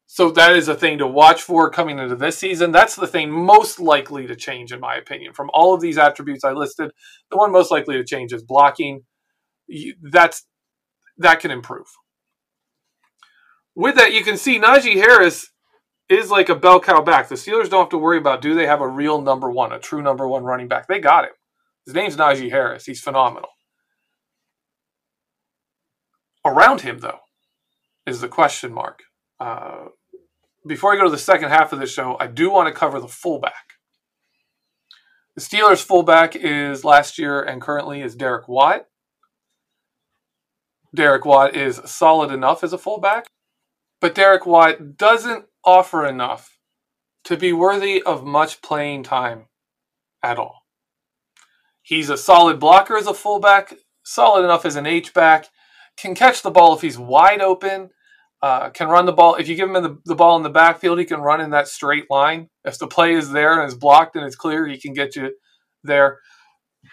So 0.06 0.30
that 0.30 0.56
is 0.56 0.68
a 0.68 0.75
thing 0.75 0.98
to 0.98 1.06
watch 1.06 1.42
for 1.42 1.68
coming 1.68 1.98
into 1.98 2.14
this 2.14 2.38
season. 2.38 2.70
That's 2.70 2.94
the 2.94 3.08
thing 3.08 3.30
most 3.30 3.80
likely 3.80 4.26
to 4.26 4.36
change, 4.36 4.72
in 4.72 4.80
my 4.80 4.94
opinion. 4.96 5.32
From 5.32 5.50
all 5.52 5.75
of 5.75 5.80
these 5.80 5.98
attributes 5.98 6.44
I 6.44 6.52
listed, 6.52 6.92
the 7.30 7.36
one 7.36 7.52
most 7.52 7.70
likely 7.70 7.96
to 7.96 8.04
change 8.04 8.32
is 8.32 8.42
blocking. 8.42 9.02
That's 10.00 10.46
that 11.18 11.40
can 11.40 11.50
improve. 11.50 11.86
With 13.75 13.96
that, 13.96 14.12
you 14.12 14.22
can 14.22 14.36
see 14.36 14.58
Najee 14.58 14.94
Harris 14.94 15.50
is 16.08 16.30
like 16.30 16.48
a 16.48 16.54
bell 16.54 16.80
cow 16.80 17.02
back. 17.02 17.28
The 17.28 17.34
Steelers 17.34 17.68
don't 17.68 17.82
have 17.82 17.88
to 17.90 17.98
worry 17.98 18.18
about 18.18 18.40
do 18.40 18.54
they 18.54 18.66
have 18.66 18.80
a 18.80 18.88
real 18.88 19.20
number 19.20 19.50
one, 19.50 19.72
a 19.72 19.78
true 19.78 20.02
number 20.02 20.28
one 20.28 20.44
running 20.44 20.68
back. 20.68 20.86
They 20.86 21.00
got 21.00 21.25
him. 21.25 21.32
His 21.84 21.94
name's 21.94 22.16
Najee 22.16 22.50
Harris. 22.50 22.86
He's 22.86 23.00
phenomenal. 23.00 23.50
Around 26.44 26.82
him, 26.82 26.98
though, 26.98 27.20
is 28.06 28.20
the 28.20 28.28
question 28.28 28.72
mark. 28.72 29.02
Uh, 29.40 29.86
before 30.66 30.92
I 30.92 30.96
go 30.96 31.04
to 31.04 31.11
the 31.11 31.18
second 31.18 31.50
half 31.50 31.73
of 31.73 31.78
the 31.78 31.87
show, 31.87 32.16
I 32.18 32.26
do 32.26 32.50
want 32.50 32.68
to 32.68 32.78
cover 32.78 33.00
the 33.00 33.08
fullback. 33.08 33.75
The 35.35 35.42
Steelers' 35.42 35.85
fullback 35.85 36.35
is 36.35 36.85
last 36.85 37.18
year 37.18 37.42
and 37.42 37.61
currently 37.61 38.00
is 38.00 38.16
Derek 38.16 38.49
Watt. 38.49 38.87
Derek 40.94 41.26
Watt 41.26 41.54
is 41.54 41.80
solid 41.85 42.32
enough 42.32 42.64
as 42.64 42.73
a 42.73 42.78
fullback, 42.78 43.26
but 44.00 44.14
Derek 44.14 44.46
Watt 44.46 44.96
doesn't 44.96 45.44
offer 45.64 46.06
enough 46.06 46.58
to 47.25 47.37
be 47.37 47.52
worthy 47.52 48.02
of 48.02 48.25
much 48.25 48.62
playing 48.62 49.02
time 49.02 49.46
at 50.23 50.38
all. 50.38 50.62
He's 51.82 52.08
a 52.08 52.16
solid 52.16 52.58
blocker 52.58 52.96
as 52.96 53.06
a 53.06 53.14
fullback, 53.14 53.75
solid 54.04 54.44
enough 54.44 54.64
as 54.64 54.76
an 54.76 54.87
H-back, 54.87 55.49
can 55.99 56.14
catch 56.14 56.42
the 56.42 56.50
ball 56.50 56.75
if 56.75 56.82
he's 56.82 56.99
wide 56.99 57.40
open, 57.40 57.90
uh, 58.43 58.71
can 58.71 58.88
run 58.88 59.07
the 59.07 59.12
ball. 59.12 59.35
If 59.37 59.49
you 59.49 59.57
give 59.57 59.69
him 59.69 59.83
the, 59.83 59.99
the 60.05 60.14
ball 60.14 60.37
in 60.37 60.43
the 60.43 60.50
backfield, 60.50 60.99
he 60.99 61.05
can 61.05 61.21
run 61.21 61.40
in 61.40 61.50
that 61.50 61.69
straight 61.69 62.11
line. 62.11 62.49
If 62.64 62.78
the 62.78 62.87
play 62.87 63.14
is 63.14 63.31
there 63.31 63.61
and 63.61 63.69
is 63.69 63.75
blocked 63.75 64.16
and 64.16 64.25
it's 64.25 64.37
clear, 64.37 64.66
he 64.66 64.78
can 64.78 64.93
get 64.93 65.16
you 65.16 65.35
there. 65.83 66.19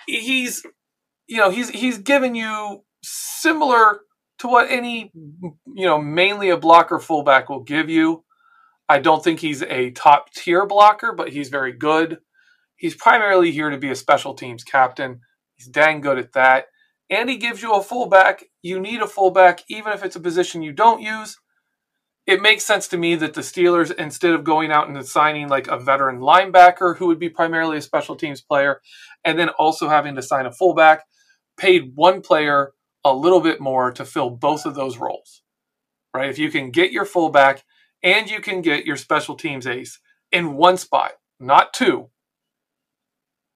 He's, 0.07 0.65
you 1.27 1.37
know, 1.37 1.49
he's 1.49 1.69
he's 1.69 1.97
given 1.97 2.35
you 2.35 2.83
similar 3.03 4.01
to 4.39 4.47
what 4.47 4.69
any, 4.69 5.11
you 5.13 5.85
know, 5.85 6.01
mainly 6.01 6.49
a 6.49 6.57
blocker 6.57 6.99
fullback 6.99 7.49
will 7.49 7.63
give 7.63 7.89
you. 7.89 8.23
I 8.89 8.99
don't 8.99 9.23
think 9.23 9.39
he's 9.39 9.61
a 9.63 9.91
top 9.91 10.33
tier 10.33 10.65
blocker, 10.65 11.13
but 11.13 11.29
he's 11.29 11.49
very 11.49 11.73
good. 11.73 12.19
He's 12.75 12.95
primarily 12.95 13.51
here 13.51 13.69
to 13.69 13.77
be 13.77 13.89
a 13.89 13.95
special 13.95 14.33
teams 14.33 14.63
captain. 14.63 15.21
He's 15.55 15.67
dang 15.67 16.01
good 16.01 16.17
at 16.17 16.33
that. 16.33 16.65
And 17.13 17.29
he 17.29 17.37
gives 17.37 17.61
you 17.61 17.73
a 17.73 17.83
fullback. 17.83 18.45
You 18.61 18.79
need 18.79 19.01
a 19.01 19.07
fullback, 19.07 19.63
even 19.69 19.93
if 19.93 20.03
it's 20.03 20.15
a 20.15 20.19
position 20.19 20.63
you 20.63 20.73
don't 20.73 21.01
use 21.01 21.37
it 22.25 22.41
makes 22.41 22.63
sense 22.63 22.87
to 22.87 22.97
me 22.97 23.15
that 23.15 23.33
the 23.33 23.41
Steelers, 23.41 23.93
instead 23.95 24.33
of 24.33 24.43
going 24.43 24.71
out 24.71 24.87
and 24.87 25.05
signing 25.05 25.49
like 25.49 25.67
a 25.67 25.77
veteran 25.77 26.19
linebacker 26.19 26.97
who 26.97 27.07
would 27.07 27.19
be 27.19 27.29
primarily 27.29 27.77
a 27.77 27.81
special 27.81 28.15
teams 28.15 28.41
player, 28.41 28.81
and 29.25 29.37
then 29.37 29.49
also 29.49 29.89
having 29.89 30.15
to 30.15 30.21
sign 30.21 30.45
a 30.45 30.51
fullback, 30.51 31.03
paid 31.57 31.91
one 31.95 32.21
player 32.21 32.71
a 33.03 33.13
little 33.13 33.41
bit 33.41 33.59
more 33.59 33.91
to 33.91 34.05
fill 34.05 34.29
both 34.29 34.65
of 34.65 34.75
those 34.75 34.97
roles. 34.97 35.41
Right? 36.13 36.29
If 36.29 36.39
you 36.39 36.49
can 36.49 36.71
get 36.71 36.91
your 36.91 37.05
fullback 37.05 37.63
and 38.01 38.29
you 38.29 38.39
can 38.39 38.61
get 38.61 38.85
your 38.85 38.97
special 38.97 39.35
teams 39.35 39.67
ace 39.67 39.99
in 40.31 40.53
one 40.53 40.77
spot, 40.77 41.13
not 41.39 41.73
two, 41.73 42.09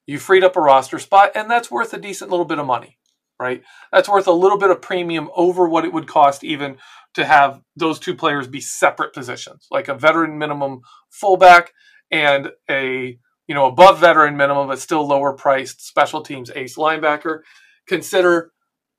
you 0.05 0.19
freed 0.19 0.43
up 0.43 0.57
a 0.57 0.61
roster 0.61 0.99
spot, 0.99 1.31
and 1.35 1.49
that's 1.49 1.71
worth 1.71 1.93
a 1.93 1.97
decent 1.97 2.31
little 2.31 2.45
bit 2.45 2.59
of 2.59 2.65
money, 2.65 2.96
right? 3.39 3.63
That's 3.91 4.09
worth 4.09 4.27
a 4.27 4.31
little 4.31 4.57
bit 4.57 4.71
of 4.71 4.81
premium 4.81 5.29
over 5.35 5.67
what 5.67 5.85
it 5.85 5.93
would 5.93 6.07
cost 6.07 6.43
even 6.43 6.77
to 7.13 7.25
have 7.25 7.61
those 7.75 7.99
two 7.99 8.15
players 8.15 8.47
be 8.47 8.61
separate 8.61 9.13
positions, 9.13 9.67
like 9.71 9.87
a 9.87 9.95
veteran 9.95 10.37
minimum 10.37 10.81
fullback 11.09 11.73
and 12.11 12.51
a 12.69 13.17
you 13.47 13.55
know 13.55 13.65
above 13.65 13.99
veteran 13.99 14.37
minimum 14.37 14.67
but 14.67 14.79
still 14.79 15.05
lower 15.07 15.33
priced 15.33 15.85
special 15.85 16.21
teams 16.21 16.51
ace 16.55 16.75
linebacker. 16.75 17.41
Consider 17.87 18.51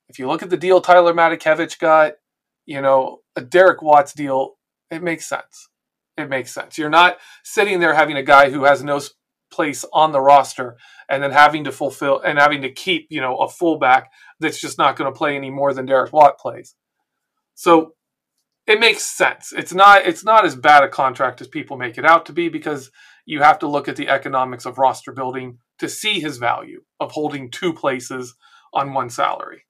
if 0.09 0.18
you 0.18 0.26
look 0.26 0.42
at 0.42 0.50
the 0.50 0.57
deal 0.57 0.80
Tyler 0.80 1.14
Matakevich 1.14 1.78
got, 1.78 2.14
you 2.66 2.80
know 2.80 3.21
a 3.37 3.40
Derek 3.40 3.83
Watt's 3.83 4.12
deal, 4.12 4.57
it 4.90 5.02
makes 5.02 5.26
sense. 5.28 5.68
It 6.16 6.28
makes 6.28 6.52
sense. 6.52 6.76
You're 6.76 6.90
not 6.90 7.18
sitting 7.45 7.78
there 7.78 7.95
having 7.95 8.16
a 8.16 8.23
guy 8.23 8.50
who 8.50 8.64
has 8.64 8.83
no 8.83 9.00
place 9.50 9.85
on 9.93 10.12
the 10.12 10.21
roster 10.21 10.76
and 11.09 11.23
then 11.23 11.31
having 11.31 11.64
to 11.64 11.73
fulfill 11.73 12.21
and 12.21 12.38
having 12.38 12.62
to 12.62 12.73
keep 12.73 13.07
you 13.11 13.21
know 13.21 13.37
a 13.38 13.49
fullback 13.49 14.11
that's 14.40 14.61
just 14.61 14.78
not 14.78 14.97
going 14.97 15.12
to 15.12 15.17
play 15.17 15.37
any 15.37 15.50
more 15.50 15.73
than 15.73 15.87
Derek 15.87 16.12
Watt 16.12 16.38
plays. 16.38 16.75
So 17.55 17.95
it 18.67 18.81
makes 18.81 19.05
sense. 19.05 19.52
It's 19.57 19.73
not 19.73 20.07
it's 20.07 20.25
not 20.25 20.45
as 20.45 20.55
bad 20.55 20.85
a 20.85 20.88
contract 20.88 21.40
as 21.40 21.49
people 21.49 21.76
make 21.76 21.99
it 21.99 22.05
out 22.05 22.26
to 22.26 22.33
be 22.33 22.49
because 22.49 22.90
you 23.25 23.43
have 23.43 23.59
to 23.61 23.69
look 23.69 23.88
at 23.88 23.97
the 23.97 24.09
economics 24.09 24.67
of 24.67 24.78
roster 24.78 25.12
building 25.12 25.59
to 25.78 25.88
see 25.88 26.21
his 26.21 26.38
value 26.38 26.83
of 27.00 27.12
holding 27.12 27.50
two 27.50 27.73
places 27.73 28.35
on 28.73 28.93
one 28.93 29.11
salary. 29.11 29.64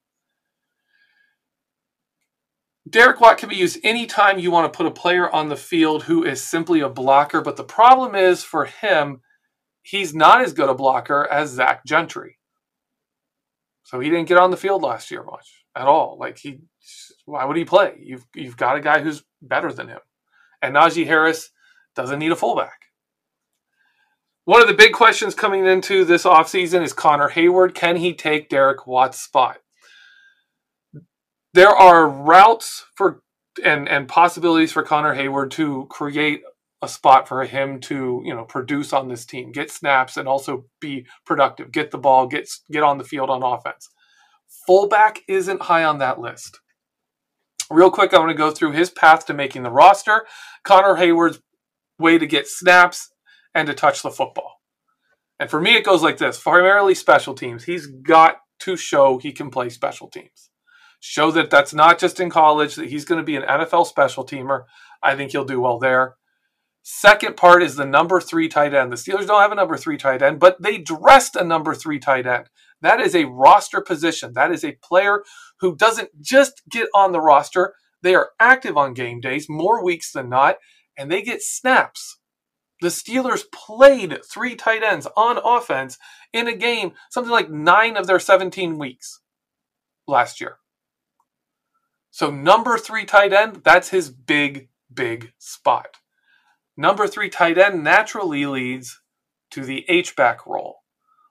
Derek 2.89 3.21
Watt 3.21 3.39
can 3.39 3.49
be 3.49 3.57
used 3.57 3.79
anytime 3.85 4.39
you 4.39 4.51
want 4.51 4.73
to 4.73 4.77
put 4.77 4.87
a 4.87 4.91
player 4.91 5.29
on 5.31 5.49
the 5.49 5.57
field 5.57 6.05
who 6.05 6.25
is 6.25 6.43
simply 6.43 6.81
a 6.81 6.89
blocker, 6.89 7.41
but 7.41 7.57
the 7.57 7.65
problem 7.65 8.15
is 8.15 8.43
for 8.43 8.65
him, 8.65 9.21
he's 9.89 10.15
not 10.15 10.43
as 10.43 10.53
good 10.53 10.69
a 10.69 10.75
blocker 10.75 11.27
as 11.31 11.51
Zach 11.51 11.85
Gentry. 11.87 12.39
So 13.85 14.01
he 14.01 14.11
didn't 14.11 14.29
get 14.29 14.39
on 14.39 14.51
the 14.51 14.57
field 14.57 14.83
last 14.83 15.11
year 15.11 15.23
much 15.23 15.65
at 15.75 15.87
all. 15.87 16.19
Like 16.21 16.39
he 16.39 16.61
why 17.25 17.45
would 17.45 17.57
he 17.57 17.65
play? 17.65 17.95
You've 17.99 18.27
you've 18.35 18.57
got 18.57 18.77
a 18.77 18.81
guy 18.81 19.01
who's 19.01 19.25
better 19.41 19.73
than 19.73 19.89
him. 19.89 20.01
And 20.61 20.75
Najee 20.75 21.07
Harris 21.07 21.51
doesn't 21.95 22.19
need 22.19 22.33
a 22.33 22.37
fullback. 22.37 22.83
One 24.45 24.61
of 24.61 24.69
the 24.69 24.75
big 24.75 24.93
questions 24.93 25.35
coming 25.35 25.67
into 25.67 26.05
this 26.05 26.25
offseason 26.25 26.83
is 26.83 26.93
Connor 26.93 27.31
Heyward. 27.31 27.75
Can 27.75 27.97
he 27.97 28.15
take 28.15 28.49
Derek 28.49 28.87
Watt's 28.87 29.21
spot? 29.21 29.59
There 31.55 31.75
are 31.75 32.09
routes 32.09 32.85
for 32.95 33.23
and, 33.65 33.89
and 33.89 34.09
possibilities 34.09 34.73
for 34.73 34.83
Connor 34.83 35.15
Heyward 35.15 35.51
to 35.53 35.87
create 35.91 36.43
a 36.81 36.89
spot 36.89 37.27
for 37.27 37.45
him 37.45 37.81
to, 37.81 38.23
you 38.25 38.35
know, 38.35 38.45
produce 38.45 38.93
on 38.93 39.09
this 39.09 39.25
team, 39.25 39.51
get 39.51 39.71
snaps 39.71 40.17
and 40.17 40.29
also 40.29 40.67
be 40.81 41.07
productive, 41.27 41.73
get 41.73 41.91
the 41.91 41.99
ball, 41.99 42.27
get 42.27 42.49
get 42.71 42.83
on 42.83 42.99
the 42.99 43.05
field 43.05 43.31
on 43.31 43.43
offense. 43.43 43.89
Fullback 44.67 45.21
isn't 45.29 45.63
high 45.63 45.85
on 45.85 45.99
that 45.99 46.21
list. 46.21 46.61
Real 47.71 47.91
quick, 47.91 48.15
I 48.15 48.19
want 48.19 48.31
to 48.31 48.35
go 48.35 48.51
through 48.51 48.73
his 48.73 48.91
path 48.91 49.27
to 49.27 49.35
making 49.35 49.63
the 49.63 49.71
roster, 49.71 50.27
Connor 50.63 50.97
Heyward's 50.97 51.41
way 51.99 52.17
to 52.17 52.27
get 52.27 52.47
snaps, 52.47 53.11
and 53.55 53.67
to 53.67 53.75
touch 53.75 54.03
the 54.03 54.11
football. 54.11 54.63
And 55.39 55.51
for 55.51 55.61
me, 55.61 55.77
it 55.77 55.85
goes 55.85 56.03
like 56.03 56.19
this 56.19 56.41
primarily 56.41 56.95
special 56.95 57.35
teams. 57.35 57.65
He's 57.65 57.87
got 57.87 58.39
to 58.61 58.77
show 58.77 59.19
he 59.19 59.33
can 59.33 59.51
play 59.51 59.69
special 59.69 60.09
teams. 60.09 60.51
Show 61.01 61.31
that 61.33 61.51
that's 61.51 61.75
not 61.75 61.99
just 61.99 62.19
in 62.19 62.31
college, 62.31 62.75
that 62.75 62.89
he's 62.89 63.05
going 63.05 63.21
to 63.21 63.25
be 63.25 63.37
an 63.37 63.43
NFL 63.43 63.87
special 63.87 64.25
teamer. 64.25 64.65
I 65.03 65.15
think 65.15 65.31
he'll 65.31 65.45
do 65.45 65.61
well 65.61 65.79
there. 65.79 66.17
Second 66.83 67.37
part 67.37 67.63
is 67.63 67.77
the 67.77 67.85
number 67.85 68.21
three 68.21 68.49
tight 68.49 68.75
end. 68.75 68.91
The 68.91 68.97
Steelers 68.97 69.27
don't 69.27 69.43
have 69.43 69.53
a 69.53 69.57
number 69.57 69.77
three 69.77 69.99
tight 69.99 70.23
end, 70.23 70.41
but 70.41 70.63
they 70.63 70.79
dressed 70.79 71.37
a 71.37 71.45
number 71.45 71.75
three 71.75 71.99
tight 71.99 72.27
end. 72.27 72.49
That 72.81 73.01
is 73.01 73.15
a 73.15 73.25
roster 73.25 73.81
position. 73.81 74.33
That 74.35 74.53
is 74.53 74.65
a 74.65 74.79
player 74.83 75.23
who 75.61 75.77
doesn't 75.77 76.11
just 76.23 76.63
get 76.71 76.89
on 76.95 77.13
the 77.13 77.21
roster, 77.21 77.75
they 78.03 78.15
are 78.15 78.31
active 78.39 78.77
on 78.77 78.95
game 78.95 79.21
days 79.21 79.49
more 79.49 79.85
weeks 79.85 80.13
than 80.13 80.29
not, 80.29 80.57
and 80.97 81.11
they 81.11 81.23
get 81.23 81.43
snaps. 81.43 82.19
The 82.81 82.89
Steelers 82.89 83.43
played 83.53 84.21
three 84.25 84.55
tight 84.55 84.83
ends 84.85 85.09
on 85.17 85.39
offense 85.45 85.99
in 86.33 86.47
a 86.47 86.55
game, 86.55 86.93
something 87.11 87.33
like 87.33 87.51
nine 87.51 87.97
of 87.97 88.07
their 88.07 88.21
17 88.21 88.79
weeks 88.79 89.21
last 90.07 90.41
year. 90.41 90.59
So, 92.11 92.31
number 92.31 92.79
three 92.79 93.05
tight 93.05 93.33
end, 93.33 93.63
that's 93.65 93.91
his 93.91 94.11
big, 94.11 94.69
big 94.93 95.33
spot. 95.39 95.97
Number 96.79 97.09
three 97.09 97.29
tight 97.29 97.59
end 97.59 97.85
naturally 97.85 98.47
leads 98.47 99.01
to 99.51 99.65
the 99.65 99.85
H-back 99.89 100.47
role 100.47 100.79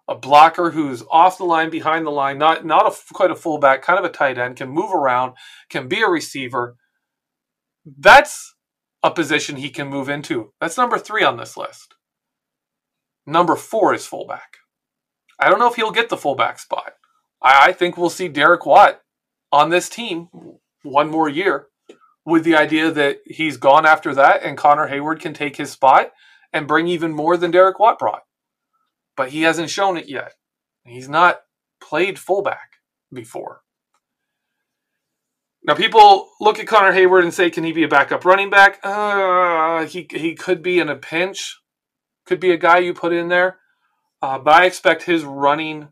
a 0.07 0.15
blocker 0.15 0.71
who's 0.71 1.03
off 1.11 1.37
the 1.37 1.43
line, 1.43 1.69
behind 1.69 2.05
the 2.05 2.11
line, 2.11 2.37
not 2.37 2.65
not 2.65 2.85
a, 2.85 3.13
quite 3.13 3.31
a 3.31 3.35
fullback, 3.35 3.81
kind 3.81 3.99
of 3.99 4.05
a 4.05 4.09
tight 4.09 4.37
end, 4.37 4.55
can 4.55 4.69
move 4.69 4.93
around, 4.93 5.33
can 5.69 5.87
be 5.87 6.01
a 6.01 6.07
receiver. 6.07 6.77
That's 7.85 8.55
a 9.03 9.11
position 9.11 9.57
he 9.57 9.69
can 9.69 9.87
move 9.87 10.09
into. 10.09 10.53
That's 10.61 10.77
number 10.77 10.97
three 10.97 11.23
on 11.23 11.37
this 11.37 11.57
list. 11.57 11.95
Number 13.25 13.55
four 13.55 13.93
is 13.93 14.05
fullback. 14.05 14.57
I 15.39 15.49
don't 15.49 15.59
know 15.59 15.69
if 15.69 15.75
he'll 15.75 15.91
get 15.91 16.09
the 16.09 16.17
fullback 16.17 16.59
spot. 16.59 16.93
I, 17.41 17.67
I 17.69 17.73
think 17.73 17.97
we'll 17.97 18.09
see 18.09 18.29
Derek 18.29 18.65
Watt 18.65 19.01
on 19.51 19.69
this 19.69 19.89
team 19.89 20.29
one 20.83 21.09
more 21.09 21.29
year 21.29 21.67
with 22.27 22.43
the 22.43 22.55
idea 22.55 22.91
that 22.91 23.17
he's 23.25 23.57
gone 23.57 23.87
after 23.87 24.13
that 24.13 24.43
and 24.43 24.55
Connor 24.55 24.89
Heyward 24.89 25.19
can 25.19 25.33
take 25.33 25.55
his 25.55 25.71
spot 25.71 26.11
and 26.53 26.67
bring 26.67 26.87
even 26.87 27.11
more 27.11 27.37
than 27.37 27.49
Derek 27.49 27.79
Watt 27.79 27.97
brought 27.97 28.21
but 29.17 29.29
he 29.29 29.41
hasn't 29.41 29.69
shown 29.69 29.97
it 29.97 30.07
yet. 30.07 30.35
He's 30.85 31.09
not 31.09 31.41
played 31.81 32.17
fullback 32.17 32.77
before. 33.11 33.63
Now, 35.63 35.73
people 35.73 36.29
look 36.39 36.59
at 36.59 36.67
Connor 36.67 36.93
Heyward 36.93 37.23
and 37.23 37.33
say, 37.33 37.49
can 37.49 37.65
he 37.65 37.73
be 37.73 37.83
a 37.83 37.89
backup 37.89 38.23
running 38.23 38.49
back? 38.49 38.79
Uh, 38.83 39.85
he, 39.85 40.07
he 40.09 40.33
could 40.33 40.63
be 40.63 40.79
in 40.79 40.87
a 40.87 40.95
pinch, 40.95 41.59
could 42.25 42.39
be 42.39 42.51
a 42.51 42.57
guy 42.57 42.77
you 42.77 42.93
put 42.93 43.11
in 43.11 43.27
there. 43.27 43.57
Uh, 44.21 44.39
but 44.39 44.53
I 44.53 44.65
expect 44.65 45.03
his 45.03 45.25
running 45.25 45.89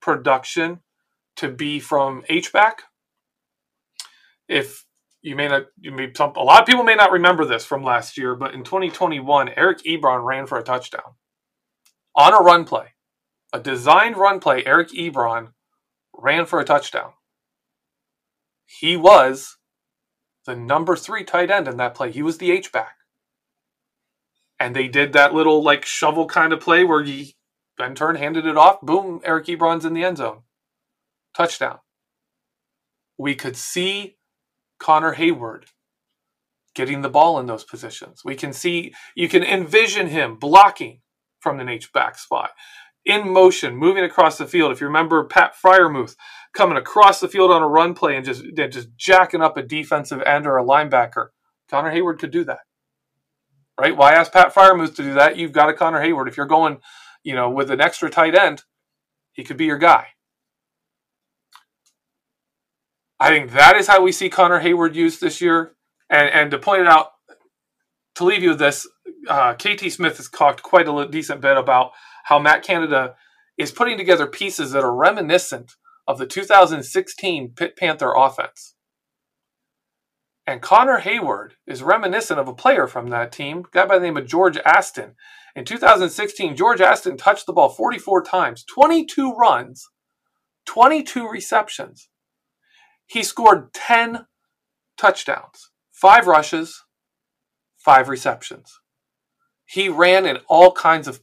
production 0.00 0.80
to 1.36 1.48
be 1.48 1.78
from 1.78 2.24
H 2.28 2.52
back. 2.52 2.82
If 4.48 4.85
you 5.22 5.36
may 5.36 5.48
not, 5.48 5.66
you 5.80 5.92
may, 5.92 6.12
some, 6.14 6.32
a 6.36 6.42
lot 6.42 6.60
of 6.60 6.66
people 6.66 6.84
may 6.84 6.94
not 6.94 7.12
remember 7.12 7.44
this 7.44 7.64
from 7.64 7.82
last 7.82 8.16
year, 8.16 8.34
but 8.34 8.54
in 8.54 8.64
2021, 8.64 9.50
Eric 9.56 9.82
Ebron 9.84 10.24
ran 10.24 10.46
for 10.46 10.58
a 10.58 10.62
touchdown 10.62 11.14
on 12.16 12.32
a 12.32 12.38
run 12.38 12.64
play, 12.64 12.94
a 13.52 13.60
designed 13.60 14.16
run 14.16 14.40
play, 14.40 14.64
Eric 14.64 14.88
Ebron 14.90 15.48
ran 16.14 16.46
for 16.46 16.58
a 16.58 16.64
touchdown. 16.64 17.12
He 18.64 18.96
was 18.96 19.58
the 20.46 20.56
number 20.56 20.96
three 20.96 21.24
tight 21.24 21.50
end 21.50 21.68
in 21.68 21.76
that 21.76 21.94
play. 21.94 22.10
He 22.10 22.22
was 22.22 22.38
the 22.38 22.50
H 22.50 22.72
back. 22.72 22.96
And 24.58 24.74
they 24.74 24.88
did 24.88 25.12
that 25.12 25.34
little 25.34 25.62
like 25.62 25.84
shovel 25.84 26.26
kind 26.26 26.52
of 26.52 26.60
play 26.60 26.84
where 26.84 27.04
he 27.04 27.36
Ben 27.76 27.94
Turn 27.94 28.16
handed 28.16 28.46
it 28.46 28.56
off. 28.56 28.80
Boom, 28.80 29.20
Eric 29.22 29.46
Ebron's 29.46 29.84
in 29.84 29.92
the 29.92 30.04
end 30.04 30.16
zone. 30.16 30.42
Touchdown. 31.34 31.78
We 33.18 33.34
could 33.34 33.56
see 33.56 34.15
Connor 34.78 35.14
Heyward 35.14 35.64
getting 36.74 37.02
the 37.02 37.08
ball 37.08 37.40
in 37.40 37.46
those 37.46 37.64
positions. 37.64 38.22
We 38.24 38.36
can 38.36 38.52
see, 38.52 38.94
you 39.14 39.28
can 39.28 39.42
envision 39.42 40.08
him 40.08 40.36
blocking 40.36 41.00
from 41.40 41.58
an 41.58 41.68
H 41.68 41.92
back 41.92 42.18
spot. 42.18 42.50
In 43.04 43.32
motion, 43.32 43.76
moving 43.76 44.04
across 44.04 44.36
the 44.36 44.46
field. 44.46 44.72
If 44.72 44.80
you 44.80 44.88
remember 44.88 45.24
Pat 45.24 45.54
Freiermuth 45.54 46.16
coming 46.52 46.76
across 46.76 47.20
the 47.20 47.28
field 47.28 47.52
on 47.52 47.62
a 47.62 47.68
run 47.68 47.94
play 47.94 48.16
and 48.16 48.24
just, 48.24 48.42
and 48.42 48.72
just 48.72 48.88
jacking 48.96 49.42
up 49.42 49.56
a 49.56 49.62
defensive 49.62 50.20
end 50.22 50.46
or 50.46 50.58
a 50.58 50.64
linebacker, 50.64 51.28
Connor 51.70 51.92
Heyward 51.92 52.18
could 52.18 52.32
do 52.32 52.44
that. 52.44 52.60
Right? 53.78 53.96
Why 53.96 54.12
ask 54.12 54.32
Pat 54.32 54.52
Freiermuth 54.54 54.96
to 54.96 55.02
do 55.02 55.14
that? 55.14 55.36
You've 55.36 55.52
got 55.52 55.68
a 55.68 55.74
Connor 55.74 56.00
Heyward. 56.00 56.28
If 56.28 56.36
you're 56.36 56.46
going, 56.46 56.78
you 57.22 57.34
know, 57.34 57.48
with 57.48 57.70
an 57.70 57.80
extra 57.80 58.10
tight 58.10 58.34
end, 58.34 58.64
he 59.32 59.44
could 59.44 59.56
be 59.56 59.66
your 59.66 59.78
guy. 59.78 60.08
I 63.18 63.28
think 63.28 63.52
that 63.52 63.76
is 63.76 63.86
how 63.86 64.02
we 64.02 64.12
see 64.12 64.28
Connor 64.28 64.60
Heyward 64.60 64.94
used 64.94 65.20
this 65.20 65.40
year. 65.40 65.74
And 66.10 66.28
and 66.28 66.50
to 66.50 66.58
point 66.58 66.82
it 66.82 66.86
out, 66.86 67.12
to 68.16 68.24
leave 68.24 68.42
you 68.42 68.50
with 68.50 68.58
this, 68.58 68.86
uh, 69.28 69.54
KT 69.54 69.90
Smith 69.90 70.16
has 70.18 70.28
talked 70.28 70.62
quite 70.62 70.88
a 70.88 71.08
decent 71.08 71.40
bit 71.40 71.56
about 71.56 71.92
how 72.24 72.38
Matt 72.38 72.62
Canada 72.62 73.14
is 73.56 73.72
putting 73.72 73.96
together 73.96 74.26
pieces 74.26 74.72
that 74.72 74.84
are 74.84 74.94
reminiscent 74.94 75.72
of 76.06 76.18
the 76.18 76.26
2016 76.26 77.52
Pitt 77.56 77.76
Panther 77.76 78.12
offense. 78.14 78.74
And 80.46 80.62
Connor 80.62 81.00
Heyward 81.00 81.52
is 81.66 81.82
reminiscent 81.82 82.38
of 82.38 82.46
a 82.46 82.54
player 82.54 82.86
from 82.86 83.08
that 83.08 83.32
team, 83.32 83.58
a 83.58 83.62
guy 83.72 83.86
by 83.86 83.98
the 83.98 84.04
name 84.04 84.16
of 84.16 84.26
George 84.26 84.58
Aston. 84.58 85.14
In 85.56 85.64
2016, 85.64 86.54
George 86.54 86.80
Aston 86.80 87.16
touched 87.16 87.46
the 87.46 87.52
ball 87.52 87.68
44 87.68 88.22
times, 88.22 88.64
22 88.64 89.32
runs, 89.32 89.88
22 90.66 91.28
receptions. 91.28 92.08
He 93.06 93.22
scored 93.22 93.72
10 93.72 94.26
touchdowns, 94.96 95.70
five 95.92 96.26
rushes, 96.26 96.82
five 97.78 98.08
receptions. 98.08 98.80
He 99.64 99.88
ran 99.88 100.26
in 100.26 100.38
all 100.48 100.72
kinds 100.72 101.08
of 101.08 101.20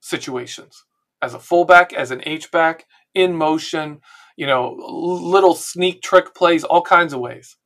situations 0.00 0.84
as 1.20 1.34
a 1.34 1.38
fullback, 1.38 1.92
as 1.92 2.10
an 2.10 2.22
H-back, 2.24 2.86
in 3.14 3.34
motion, 3.34 4.00
you 4.36 4.46
know, 4.46 4.76
little 4.78 5.54
sneak 5.54 6.02
trick 6.02 6.34
plays, 6.34 6.64
all 6.64 6.82
kinds 6.82 7.12
of 7.12 7.20
ways. 7.20 7.56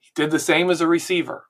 He 0.00 0.10
did 0.14 0.30
the 0.30 0.38
same 0.38 0.70
as 0.70 0.80
a 0.80 0.88
receiver. 0.88 1.44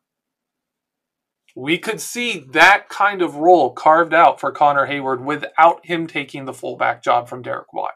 We 1.56 1.78
could 1.78 2.00
see 2.00 2.44
that 2.52 2.88
kind 2.88 3.22
of 3.22 3.36
role 3.36 3.72
carved 3.72 4.14
out 4.14 4.38
for 4.40 4.52
Connor 4.52 4.86
Heyward 4.86 5.24
without 5.24 5.84
him 5.84 6.06
taking 6.06 6.44
the 6.44 6.52
fullback 6.52 7.02
job 7.02 7.28
from 7.28 7.42
Derek 7.42 7.72
Watt. 7.72 7.94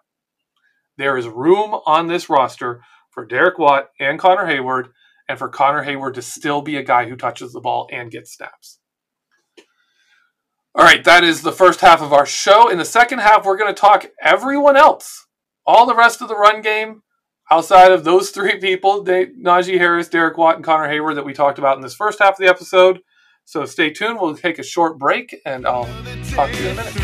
There 0.96 1.16
is 1.16 1.26
room 1.26 1.74
on 1.86 2.06
this 2.06 2.28
roster 2.28 2.82
for 3.10 3.24
Derek 3.24 3.58
Watt 3.58 3.88
and 3.98 4.18
Connor 4.18 4.46
Heyward, 4.46 4.88
and 5.28 5.38
for 5.38 5.48
Connor 5.48 5.84
Heyward 5.84 6.14
to 6.14 6.22
still 6.22 6.62
be 6.62 6.76
a 6.76 6.82
guy 6.82 7.08
who 7.08 7.16
touches 7.16 7.52
the 7.52 7.60
ball 7.60 7.88
and 7.92 8.10
gets 8.10 8.34
snaps. 8.34 8.80
All 10.76 10.84
right, 10.84 11.04
that 11.04 11.22
is 11.22 11.42
the 11.42 11.52
first 11.52 11.80
half 11.80 12.02
of 12.02 12.12
our 12.12 12.26
show. 12.26 12.68
In 12.68 12.78
the 12.78 12.84
second 12.84 13.20
half, 13.20 13.44
we're 13.44 13.56
going 13.56 13.72
to 13.72 13.80
talk 13.80 14.10
everyone 14.20 14.76
else, 14.76 15.26
all 15.64 15.86
the 15.86 15.94
rest 15.94 16.20
of 16.20 16.28
the 16.28 16.36
run 16.36 16.62
game 16.62 17.02
outside 17.50 17.92
of 17.92 18.04
those 18.04 18.30
three 18.30 18.58
people, 18.58 19.04
Najee 19.04 19.78
Harris, 19.78 20.08
Derek 20.08 20.36
Watt, 20.36 20.56
and 20.56 20.64
Connor 20.64 20.88
Heyward 20.88 21.14
that 21.14 21.24
we 21.24 21.32
talked 21.32 21.58
about 21.58 21.76
in 21.76 21.82
this 21.82 21.94
first 21.94 22.18
half 22.18 22.32
of 22.32 22.38
the 22.38 22.48
episode. 22.48 23.00
So 23.44 23.64
stay 23.66 23.90
tuned. 23.90 24.18
We'll 24.20 24.36
take 24.36 24.58
a 24.58 24.64
short 24.64 24.98
break, 24.98 25.36
and 25.46 25.66
I'll 25.66 25.88
talk 26.30 26.50
to 26.50 26.62
you 26.62 26.68
in 26.70 26.78
a 26.78 26.82
minute. 26.82 27.03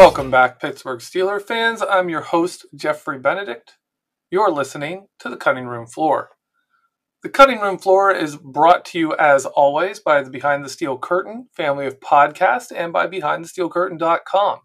Welcome 0.00 0.30
back, 0.30 0.58
Pittsburgh 0.58 1.00
Steeler 1.00 1.42
fans. 1.42 1.82
I'm 1.82 2.08
your 2.08 2.22
host, 2.22 2.64
Geoffery 2.74 3.20
Benedict. 3.20 3.76
You're 4.30 4.50
listening 4.50 5.08
to 5.18 5.28
the 5.28 5.36
Cutting 5.36 5.66
Room 5.66 5.86
Floor. 5.86 6.30
The 7.22 7.28
Cutting 7.28 7.60
Room 7.60 7.76
Floor 7.76 8.10
is 8.10 8.36
brought 8.36 8.86
to 8.86 8.98
you, 8.98 9.14
as 9.16 9.44
always, 9.44 10.00
by 10.00 10.22
the 10.22 10.30
Behind 10.30 10.64
the 10.64 10.70
Steel 10.70 10.96
Curtain 10.96 11.48
family 11.54 11.84
of 11.84 12.00
podcasts 12.00 12.72
and 12.74 12.94
by 12.94 13.08
BehindTheSteelCurtain.com. 13.08 14.60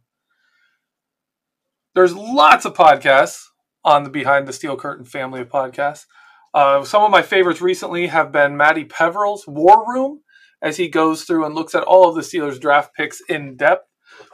There's 1.96 2.16
lots 2.16 2.64
of 2.64 2.74
podcasts 2.74 3.44
on 3.84 4.06
the 4.06 4.10
Behind 4.10 4.48
the 4.48 4.54
Steel 4.54 4.78
Curtain 4.78 5.04
family 5.04 5.42
of 5.42 5.50
podcasts. 5.50 6.06
Uh, 6.54 6.86
some 6.86 7.04
of 7.04 7.12
my 7.12 7.22
favorites 7.22 7.60
recently 7.60 8.08
have 8.08 8.32
been 8.32 8.56
Matty 8.56 8.86
Peveril's 8.86 9.44
War 9.46 9.84
Room, 9.86 10.22
as 10.62 10.78
he 10.78 10.88
goes 10.88 11.26
through 11.26 11.46
and 11.46 11.54
looks 11.54 11.76
at 11.76 11.84
all 11.84 12.08
of 12.08 12.16
the 12.16 12.22
Steelers 12.22 12.58
draft 12.58 12.96
picks 12.96 13.20
in 13.28 13.58
depth 13.58 13.90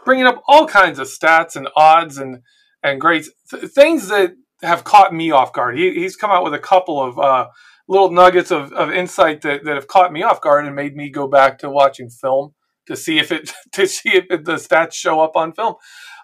bringing 0.05 0.25
up 0.25 0.41
all 0.47 0.67
kinds 0.67 0.99
of 0.99 1.07
stats 1.07 1.55
and 1.55 1.67
odds 1.75 2.17
and 2.17 2.39
and 2.83 2.99
great 2.99 3.25
th- 3.49 3.71
things 3.71 4.07
that 4.07 4.33
have 4.63 4.83
caught 4.83 5.13
me 5.13 5.31
off 5.31 5.53
guard. 5.53 5.77
He, 5.77 5.93
he's 5.93 6.15
come 6.15 6.31
out 6.31 6.43
with 6.43 6.53
a 6.53 6.59
couple 6.59 7.01
of 7.01 7.19
uh, 7.19 7.47
little 7.87 8.11
nuggets 8.11 8.51
of, 8.51 8.71
of 8.73 8.91
insight 8.91 9.41
that, 9.41 9.63
that 9.65 9.75
have 9.75 9.87
caught 9.87 10.13
me 10.13 10.23
off 10.23 10.41
guard 10.41 10.65
and 10.65 10.75
made 10.75 10.95
me 10.95 11.09
go 11.09 11.27
back 11.27 11.59
to 11.59 11.69
watching 11.69 12.09
film 12.09 12.53
to 12.87 12.95
see 12.95 13.19
if 13.19 13.31
it 13.31 13.51
to 13.73 13.87
see 13.87 14.09
if 14.09 14.25
it, 14.29 14.45
the 14.45 14.55
stats 14.55 14.93
show 14.93 15.19
up 15.19 15.35
on 15.35 15.53
film. 15.53 15.75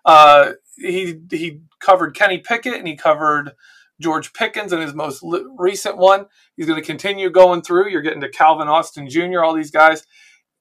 Uh, 0.06 0.54
he 0.78 1.20
he 1.32 1.62
covered 1.80 2.16
Kenny 2.16 2.38
Pickett 2.38 2.76
and 2.76 2.88
he 2.88 2.96
covered 2.96 3.52
George 4.00 4.34
Pickens 4.34 4.72
in 4.72 4.80
his 4.80 4.94
most 4.94 5.24
recent 5.58 5.98
one. 5.98 6.28
He's 6.56 6.68
going 6.68 6.80
to 6.80 6.86
continue 6.86 7.30
going 7.30 7.62
through. 7.62 7.90
You're 7.90 8.02
getting 8.02 8.22
to 8.22 8.30
Calvin 8.30 8.68
Austin 8.68 9.10
Jr. 9.10 9.44
All 9.44 9.56
these 9.56 9.72
guys, 9.72 10.06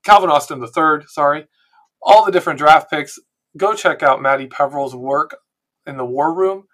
Calvin 0.04 0.30
Austin 0.30 0.60
the 0.60 0.66
third. 0.66 1.04
Sorry, 1.08 1.46
all 2.06 2.24
the 2.24 2.32
different 2.32 2.58
draft 2.58 2.88
picks. 2.88 3.18
Go 3.58 3.74
check 3.74 4.02
out 4.02 4.22
Matty 4.22 4.46
Peveril's 4.46 4.96
work 4.96 5.36
in 5.86 5.98
the 5.98 6.06
War 6.06 6.32
Room. 6.32 6.64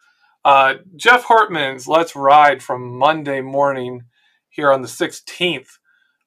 Uh, 0.45 0.75
Jeff 0.95 1.25
Hartman's 1.25 1.89
Let's 1.89 2.15
Ride 2.15 2.63
from 2.63 2.97
Monday 2.97 3.41
morning 3.41 4.03
here 4.49 4.71
on 4.71 4.83
the 4.83 4.89
16th 4.89 5.79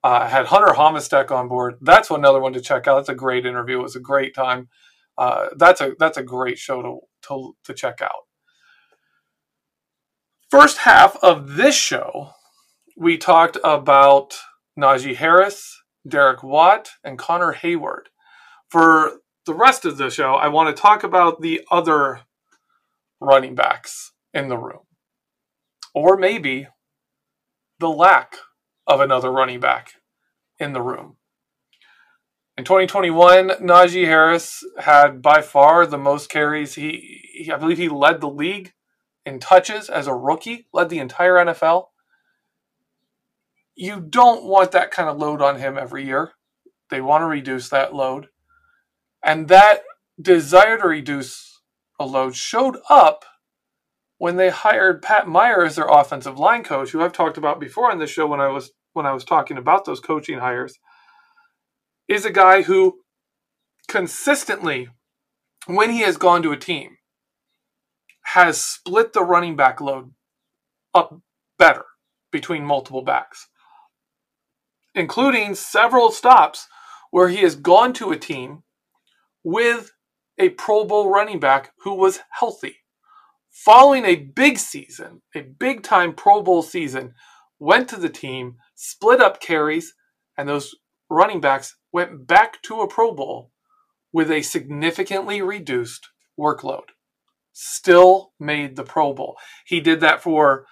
uh, 0.06 0.28
had 0.28 0.46
Hunter 0.46 0.74
Homistek 0.74 1.32
on 1.32 1.48
board. 1.48 1.78
That's 1.82 2.12
another 2.12 2.40
one 2.40 2.54
to 2.54 2.62
check 2.62 2.88
out. 2.88 2.98
That's 2.98 3.10
a 3.10 3.16
great 3.16 3.44
interview. 3.44 3.80
It 3.80 3.84
was 3.84 3.96
a 3.96 4.00
great 4.00 4.36
time. 4.36 4.70
Uh, 5.18 5.48
that's 5.58 5.82
a 5.82 5.94
that's 5.98 6.18
a 6.18 6.24
great 6.24 6.60
show 6.60 6.84
to, 6.84 7.00
to 7.24 7.56
to 7.64 7.74
check 7.74 8.04
out. 8.04 8.28
First 10.52 10.80
half 10.80 11.18
of 11.24 11.56
this 11.56 11.74
show, 11.74 12.34
we 12.96 13.18
talked 13.18 13.58
about 13.64 14.38
Najee 14.80 15.16
Harris, 15.16 15.76
Derek 16.08 16.44
Watt, 16.44 16.92
and 17.04 17.18
Connor 17.18 17.54
Heyward. 17.54 18.06
For 18.70 19.20
the 19.46 19.54
rest 19.54 19.86
of 19.86 19.98
the 19.98 20.10
show, 20.10 20.34
I 20.36 20.48
want 20.48 20.76
to 20.76 20.82
talk 20.82 21.04
about 21.04 21.42
the 21.42 21.62
other 21.70 22.22
running 23.20 23.56
backs 23.56 24.12
in 24.34 24.50
the 24.50 24.58
room. 24.58 24.82
Or 25.94 26.18
maybe 26.18 26.68
the 27.80 27.90
lack 27.90 28.36
of 28.88 29.00
another 29.00 29.32
running 29.32 29.60
back 29.60 29.94
in 30.60 30.74
the 30.74 30.82
room. 30.82 31.18
In 32.58 32.64
2021, 32.64 33.50
Najee 33.62 34.06
Harris 34.06 34.64
had 34.80 35.22
by 35.22 35.42
far 35.42 35.86
the 35.86 35.98
most 35.98 36.30
carries. 36.30 36.76
He, 36.76 37.30
he, 37.34 37.52
I 37.52 37.58
believe 37.58 37.78
he 37.78 37.90
led 37.90 38.22
the 38.22 38.30
league 38.30 38.72
in 39.26 39.40
touches 39.40 39.90
as 39.90 40.08
a 40.08 40.14
rookie, 40.14 40.68
led 40.72 40.90
the 40.90 41.00
entire 41.00 41.34
NFL. 41.34 41.88
You 43.76 44.00
don't 44.00 44.46
want 44.46 44.72
that 44.72 44.92
kind 44.92 45.10
of 45.10 45.18
load 45.18 45.42
on 45.42 45.60
him 45.60 45.78
every 45.78 46.06
year. 46.06 46.32
They 46.90 47.02
want 47.02 47.24
to 47.24 47.26
reduce 47.26 47.68
that 47.70 47.94
load. 47.94 48.30
And 49.26 49.48
that 49.48 49.82
desire 50.22 50.78
to 50.78 50.88
reduce 50.88 51.60
a 52.00 52.06
load 52.06 52.36
showed 52.36 52.78
up 52.90 53.26
when 54.20 54.36
they 54.36 54.50
hired 54.50 55.02
Pat 55.02 55.28
Meyer 55.28 55.66
as 55.66 55.76
their 55.76 55.88
offensive 55.88 56.38
line 56.38 56.64
coach, 56.64 56.92
who 56.92 57.02
I've 57.02 57.12
talked 57.12 57.38
about 57.38 57.60
before 57.60 57.92
on 57.92 57.98
this 57.98 58.12
show 58.12 58.28
when 58.28 58.40
I 58.40 58.50
was 58.50 58.72
when 58.94 59.08
I 59.08 59.14
was 59.14 59.26
talking 59.26 59.58
about 59.58 59.84
those 59.84 60.00
coaching 60.00 60.40
hires, 60.40 60.78
is 62.08 62.24
a 62.24 62.32
guy 62.32 62.62
who 62.62 63.00
consistently, 63.90 64.88
when 65.66 65.90
he 65.90 66.02
has 66.02 66.18
gone 66.18 66.44
to 66.44 66.52
a 66.52 66.58
team, 66.58 66.98
has 68.26 68.62
split 68.62 69.12
the 69.12 69.24
running 69.24 69.56
back 69.56 69.82
load 69.82 70.12
up 70.94 71.20
better 71.58 71.86
between 72.32 72.64
multiple 72.64 73.02
backs, 73.02 73.48
including 74.94 75.56
several 75.56 76.12
stops 76.12 76.68
where 77.12 77.28
he 77.28 77.38
has 77.38 77.56
gone 77.56 77.92
to 77.94 78.12
a 78.12 78.18
team 78.18 78.62
with 79.46 79.92
a 80.40 80.50
Pro 80.50 80.84
Bowl 80.84 81.10
running 81.10 81.40
back 81.40 81.72
who 81.84 81.94
was 81.94 82.20
healthy. 82.32 82.78
Following 83.52 84.04
a 84.04 84.16
big 84.16 84.58
season, 84.58 85.22
a 85.34 85.42
big 85.42 85.84
time 85.84 86.14
Pro 86.14 86.42
Bowl 86.42 86.62
season, 86.62 87.14
went 87.60 87.88
to 87.90 87.96
the 87.96 88.10
team, 88.10 88.56
split 88.74 89.22
up 89.22 89.40
carries, 89.40 89.94
and 90.38 90.50
those 90.50 90.76
running 91.10 91.40
backs 91.40 91.78
went 91.94 92.28
back 92.28 92.62
to 92.64 92.82
a 92.82 92.88
Pro 92.88 93.14
Bowl 93.14 93.52
with 94.12 94.32
a 94.32 94.42
significantly 94.42 95.42
reduced 95.42 96.10
workload. 96.38 96.90
Still 97.54 98.34
made 98.40 98.76
the 98.76 98.84
Pro 98.84 99.14
Bowl. 99.14 99.38
He 99.66 99.80
did 99.80 100.02
that 100.02 100.22
for 100.22 100.66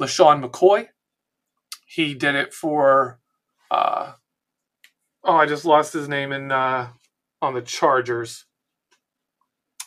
LeSean 0.00 0.44
McCoy. 0.44 0.88
He 1.86 2.14
did 2.14 2.34
it 2.34 2.52
for, 2.52 3.20
uh, 3.70 4.12
oh, 5.24 5.36
I 5.36 5.46
just 5.46 5.64
lost 5.64 5.94
his 5.94 6.08
name 6.08 6.30
in 6.30 6.52
uh, 6.52 6.90
on 7.40 7.54
the 7.54 7.62
Chargers. 7.62 8.44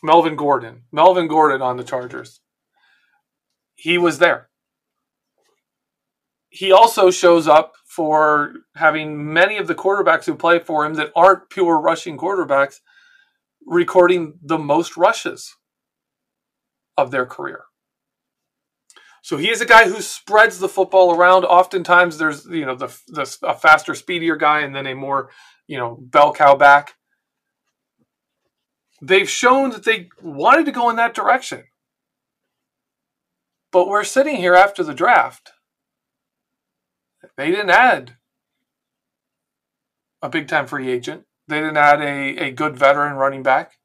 Melvin 0.04 0.36
Gordon. 0.36 0.84
Melvin 0.92 1.28
Gordon 1.28 1.62
on 1.62 1.78
the 1.78 1.84
Chargers. 1.84 2.42
He 3.76 3.98
was 3.98 4.20
there. 4.20 4.50
He 6.50 6.72
also 6.72 7.12
shows 7.12 7.48
up 7.48 7.74
for 7.86 8.54
having 8.76 9.34
many 9.34 9.58
of 9.58 9.68
the 9.68 9.76
quarterbacks 9.76 10.26
who 10.26 10.36
play 10.36 10.60
for 10.60 10.86
him 10.86 10.96
that 10.96 11.12
aren't 11.16 11.50
pure 11.50 11.80
rushing 11.80 12.18
quarterbacks 12.18 12.80
recording 13.66 14.40
the 14.42 14.58
most 14.58 14.98
rushes 14.98 15.56
of 16.98 17.12
their 17.12 17.26
career. 17.26 17.64
So 19.24 19.38
he 19.38 19.50
is 19.50 19.62
a 19.62 19.66
guy 19.66 19.88
who 19.88 20.02
spreads 20.02 20.60
the 20.60 20.68
football 20.68 21.16
around. 21.16 21.46
Oftentimes, 21.46 22.18
there's 22.18 22.46
you 22.46 22.66
know 22.66 22.76
the, 22.76 22.88
the 23.08 23.38
a 23.44 23.54
faster, 23.54 23.94
speedier 23.94 24.36
guy, 24.36 24.62
and 24.62 24.76
then 24.76 24.88
a 24.88 24.96
more 24.96 25.30
you 25.68 25.78
know 25.78 25.98
bell 26.02 26.34
cow 26.34 26.56
back. 26.56 26.96
They've 29.02 29.30
shown 29.30 29.72
that 29.72 29.84
they 29.84 30.10
wanted 30.22 30.66
to 30.66 30.72
go 30.72 30.90
in 30.90 30.96
that 30.98 31.16
direction, 31.16 31.64
but 33.72 33.88
we're 33.88 34.04
sitting 34.04 34.36
here 34.36 34.54
after 34.54 34.84
the 34.84 34.94
draft. 34.94 35.52
They 37.36 37.50
didn't 37.50 37.72
add 37.72 38.18
a 40.22 40.30
big 40.30 40.48
time 40.48 40.68
free 40.68 40.90
agent. 40.90 41.26
They 41.48 41.60
didn't 41.60 41.78
add 41.78 42.02
a, 42.02 42.46
a 42.46 42.52
good 42.52 42.78
veteran 42.78 43.16
running 43.16 43.42
back. 43.42 43.78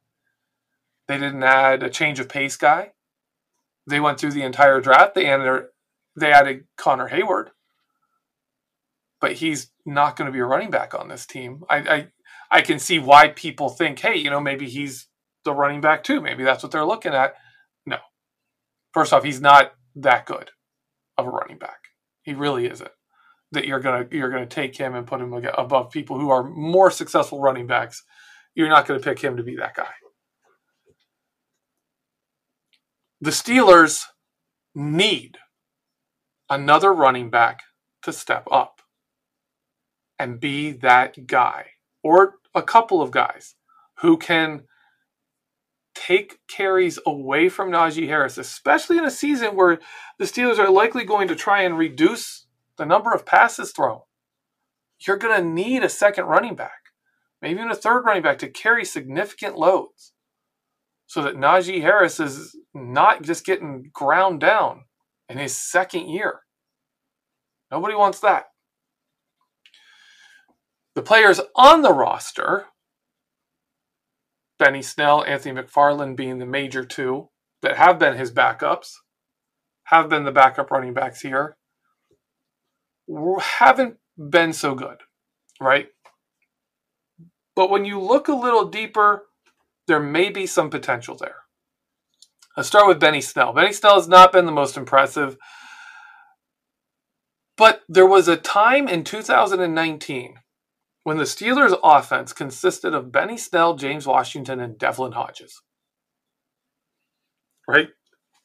They 1.08 1.18
didn't 1.18 1.42
add 1.42 1.82
a 1.82 1.88
change 1.88 2.20
of 2.20 2.28
pace 2.28 2.56
guy. 2.56 2.92
They 3.86 4.00
went 4.00 4.20
through 4.20 4.32
the 4.32 4.42
entire 4.42 4.80
draft. 4.80 5.14
They 5.14 5.26
added, 5.26 5.66
they 6.14 6.32
added 6.32 6.64
Connor 6.76 7.08
Heyward, 7.08 7.50
but 9.20 9.34
he's 9.34 9.70
not 9.86 10.16
going 10.16 10.26
to 10.26 10.32
be 10.32 10.40
a 10.40 10.44
running 10.44 10.70
back 10.70 10.94
on 10.94 11.08
this 11.08 11.24
team. 11.24 11.64
I, 11.70 11.76
I 11.76 12.06
I 12.50 12.62
can 12.62 12.78
see 12.78 12.98
why 12.98 13.28
people 13.28 13.68
think, 13.68 13.98
hey, 13.98 14.16
you 14.16 14.30
know, 14.30 14.40
maybe 14.40 14.68
he's 14.68 15.06
the 15.44 15.52
running 15.52 15.80
back 15.80 16.04
too. 16.04 16.20
Maybe 16.20 16.44
that's 16.44 16.62
what 16.62 16.72
they're 16.72 16.84
looking 16.84 17.14
at. 17.14 17.34
No. 17.86 17.98
First 18.92 19.12
off, 19.12 19.24
he's 19.24 19.40
not 19.40 19.72
that 19.96 20.26
good 20.26 20.50
of 21.16 21.26
a 21.26 21.30
running 21.30 21.58
back. 21.58 21.78
He 22.22 22.34
really 22.34 22.66
isn't. 22.66 22.90
That 23.52 23.66
you're 23.66 23.80
gonna 23.80 24.06
you're 24.10 24.30
gonna 24.30 24.44
take 24.44 24.76
him 24.76 24.94
and 24.94 25.06
put 25.06 25.20
him 25.20 25.32
above 25.56 25.90
people 25.90 26.18
who 26.18 26.30
are 26.30 26.42
more 26.42 26.90
successful 26.90 27.40
running 27.40 27.66
backs. 27.66 28.02
You're 28.54 28.68
not 28.68 28.86
to 28.86 28.98
pick 28.98 29.20
him 29.20 29.36
to 29.36 29.42
be 29.42 29.56
that 29.56 29.74
guy. 29.76 29.88
The 33.20 33.30
Steelers 33.30 34.02
need 34.74 35.38
another 36.50 36.92
running 36.92 37.30
back 37.30 37.60
to 38.02 38.12
step 38.12 38.46
up 38.50 38.80
and 40.18 40.40
be 40.40 40.72
that 40.72 41.26
guy 41.26 41.66
or 42.06 42.34
a 42.54 42.62
couple 42.62 43.02
of 43.02 43.10
guys 43.10 43.56
who 43.98 44.16
can 44.16 44.62
take 45.94 46.38
carries 46.46 46.98
away 47.04 47.48
from 47.48 47.70
Najee 47.70 48.06
Harris, 48.06 48.38
especially 48.38 48.96
in 48.96 49.04
a 49.04 49.10
season 49.10 49.56
where 49.56 49.80
the 50.18 50.24
Steelers 50.24 50.58
are 50.58 50.70
likely 50.70 51.04
going 51.04 51.26
to 51.28 51.34
try 51.34 51.62
and 51.62 51.76
reduce 51.76 52.46
the 52.78 52.86
number 52.86 53.12
of 53.12 53.26
passes 53.26 53.72
thrown. 53.72 54.02
You're 55.04 55.16
going 55.16 55.42
to 55.42 55.48
need 55.48 55.82
a 55.82 55.88
second 55.88 56.26
running 56.26 56.54
back, 56.54 56.92
maybe 57.42 57.58
even 57.58 57.72
a 57.72 57.74
third 57.74 58.02
running 58.02 58.22
back 58.22 58.38
to 58.38 58.48
carry 58.48 58.84
significant 58.84 59.56
loads 59.56 60.12
so 61.06 61.22
that 61.22 61.36
Najee 61.36 61.82
Harris 61.82 62.20
is 62.20 62.56
not 62.72 63.22
just 63.22 63.44
getting 63.44 63.90
ground 63.92 64.40
down 64.40 64.84
in 65.28 65.38
his 65.38 65.56
second 65.56 66.08
year. 66.08 66.40
Nobody 67.70 67.94
wants 67.94 68.20
that. 68.20 68.46
The 70.96 71.02
players 71.02 71.40
on 71.54 71.82
the 71.82 71.92
roster, 71.92 72.64
Benny 74.58 74.80
Snell, 74.80 75.22
Anthony 75.22 75.60
McFarland 75.60 76.16
being 76.16 76.38
the 76.38 76.46
major 76.46 76.86
two 76.86 77.28
that 77.60 77.76
have 77.76 77.98
been 77.98 78.16
his 78.16 78.32
backups, 78.32 78.94
have 79.84 80.08
been 80.08 80.24
the 80.24 80.32
backup 80.32 80.70
running 80.70 80.94
backs 80.94 81.20
here, 81.20 81.58
haven't 83.40 83.98
been 84.16 84.54
so 84.54 84.74
good, 84.74 85.02
right? 85.60 85.88
But 87.54 87.70
when 87.70 87.84
you 87.84 88.00
look 88.00 88.28
a 88.28 88.34
little 88.34 88.68
deeper 88.68 89.26
there 89.86 90.00
may 90.00 90.30
be 90.30 90.46
some 90.46 90.70
potential 90.70 91.14
there. 91.14 91.42
Let's 92.56 92.68
start 92.68 92.88
with 92.88 92.98
Benny 92.98 93.20
Snell. 93.20 93.52
Benny 93.52 93.72
Snell 93.72 93.96
has 93.96 94.08
not 94.08 94.32
been 94.32 94.46
the 94.46 94.52
most 94.52 94.76
impressive, 94.76 95.36
but 97.56 97.82
there 97.88 98.06
was 98.06 98.28
a 98.28 98.36
time 98.36 98.88
in 98.88 99.04
2019 99.04 100.38
when 101.06 101.18
the 101.18 101.22
Steelers' 101.22 101.78
offense 101.84 102.32
consisted 102.32 102.92
of 102.92 103.12
Benny 103.12 103.36
Snell, 103.36 103.76
James 103.76 104.08
Washington, 104.08 104.58
and 104.58 104.76
Devlin 104.76 105.12
Hodges. 105.12 105.62
Right? 107.68 107.90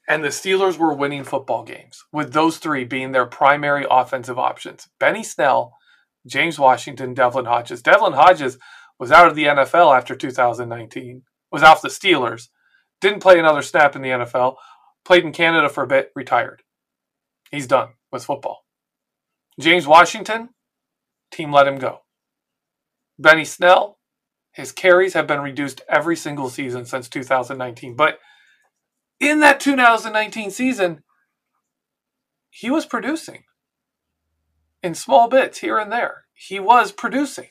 And 0.08 0.24
the 0.24 0.28
Steelers 0.28 0.78
were 0.78 0.94
winning 0.94 1.24
football 1.24 1.64
games, 1.64 2.04
with 2.14 2.34
those 2.34 2.60
three 2.60 2.84
being 2.84 3.14
their 3.14 3.26
primary 3.26 3.88
offensive 3.90 4.38
options 4.38 4.88
Benny 5.00 5.24
Snell, 5.24 5.76
James 6.28 6.60
Washington, 6.60 7.16
Devlin 7.16 7.46
Hodges. 7.46 7.82
Devlin 7.82 8.14
Hodges 8.14 8.60
was 9.00 9.12
out 9.12 9.28
of 9.28 9.34
the 9.34 9.46
NFL 9.46 9.98
after 9.98 10.14
2019 10.14 11.24
was 11.52 11.64
off 11.64 11.82
the 11.82 11.88
Steelers, 11.88 12.50
didn't 13.02 13.24
play 13.24 13.40
another 13.40 13.64
snap 13.64 13.96
in 13.96 14.04
the 14.04 14.10
NFL, 14.10 14.58
played 15.04 15.26
in 15.26 15.32
Canada 15.32 15.68
for 15.68 15.84
a 15.84 15.88
bit, 15.88 16.12
retired. 16.16 16.62
He's 17.50 17.66
done 17.66 17.94
with 18.12 18.24
football. 18.24 18.60
James 19.60 19.88
Washington, 19.88 20.50
team 21.32 21.52
let 21.52 21.66
him 21.66 21.80
go. 21.80 22.02
Benny 23.22 23.46
Snell, 23.46 24.00
his 24.52 24.72
carries 24.72 25.14
have 25.14 25.28
been 25.28 25.42
reduced 25.42 25.82
every 25.88 26.16
single 26.16 26.50
season 26.50 26.86
since 26.86 27.08
2019. 27.08 27.96
But 27.96 28.20
in 29.20 29.40
that 29.42 29.60
2019 29.60 30.50
season, 30.50 31.04
he 32.50 32.70
was 32.70 32.86
producing 32.86 33.44
in 34.84 34.96
small 34.96 35.30
bits 35.30 35.60
here 35.60 35.78
and 35.78 35.92
there. 35.92 36.26
He 36.34 36.60
was 36.60 36.92
producing. 36.92 37.50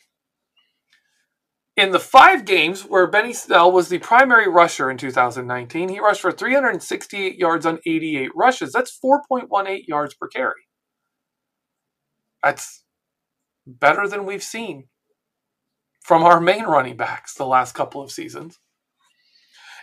In 1.77 1.93
the 1.93 2.01
five 2.01 2.45
games 2.45 2.83
where 2.83 3.07
Benny 3.07 3.33
Snell 3.33 3.71
was 3.73 3.89
the 3.89 3.99
primary 3.99 4.49
rusher 4.49 4.91
in 4.91 4.99
2019, 4.99 5.89
he 5.89 6.01
rushed 6.01 6.21
for 6.21 6.33
368 6.33 7.39
yards 7.39 7.65
on 7.65 7.79
88 7.87 8.31
rushes. 8.35 8.73
That's 8.73 8.99
4.18 9.03 9.87
yards 9.87 10.15
per 10.15 10.27
carry. 10.29 10.67
That's 12.43 12.83
better 13.67 14.09
than 14.09 14.27
we've 14.27 14.43
seen 14.43 14.89
from 16.11 16.25
our 16.25 16.40
main 16.40 16.64
running 16.64 16.96
backs 16.96 17.35
the 17.35 17.46
last 17.46 17.73
couple 17.73 18.03
of 18.03 18.11
seasons. 18.11 18.59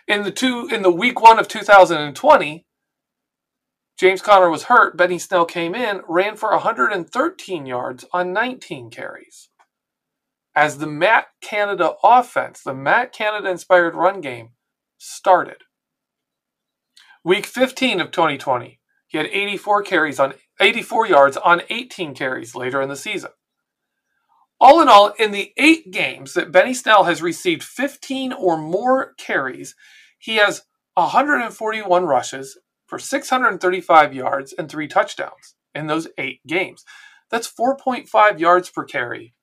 In 0.09 0.23
the 0.23 0.31
two 0.31 0.67
in 0.69 0.81
the 0.81 0.91
week 0.91 1.21
1 1.21 1.39
of 1.39 1.47
2020, 1.47 2.65
James 3.97 4.21
Conner 4.21 4.49
was 4.49 4.63
hurt, 4.63 4.97
Benny 4.97 5.19
Snell 5.19 5.45
came 5.45 5.73
in, 5.73 6.01
ran 6.05 6.35
for 6.35 6.51
113 6.51 7.65
yards 7.65 8.03
on 8.11 8.33
19 8.33 8.89
carries 8.89 9.47
as 10.53 10.79
the 10.79 10.85
Matt 10.85 11.27
Canada 11.39 11.93
offense, 12.03 12.61
the 12.61 12.73
Matt 12.73 13.13
Canada 13.13 13.49
inspired 13.49 13.95
run 13.95 14.19
game 14.19 14.49
started. 14.97 15.63
Week 17.23 17.45
15 17.45 18.01
of 18.01 18.11
2020, 18.11 18.81
he 19.07 19.17
had 19.17 19.27
84 19.27 19.83
carries 19.83 20.19
on 20.19 20.33
84 20.59 21.07
yards 21.07 21.37
on 21.37 21.61
18 21.69 22.13
carries 22.13 22.53
later 22.53 22.81
in 22.81 22.89
the 22.89 22.97
season. 22.97 23.31
All 24.59 24.81
in 24.81 24.89
all, 24.89 25.13
in 25.19 25.31
the 25.31 25.53
eight 25.57 25.91
games 25.91 26.33
that 26.33 26.51
Benny 26.51 26.73
Snell 26.73 27.03
has 27.03 27.21
received 27.21 27.63
15 27.63 28.33
or 28.33 28.57
more 28.57 29.13
carries, 29.17 29.75
he 30.17 30.37
has 30.37 30.63
141 30.95 32.05
rushes 32.05 32.57
for 32.87 32.97
635 32.97 34.13
yards 34.13 34.53
and 34.53 34.69
three 34.69 34.87
touchdowns 34.87 35.55
in 35.75 35.87
those 35.87 36.07
eight 36.17 36.39
games. 36.47 36.83
That's 37.29 37.51
4.5 37.51 38.39
yards 38.39 38.69
per 38.69 38.83
carry 38.83 39.35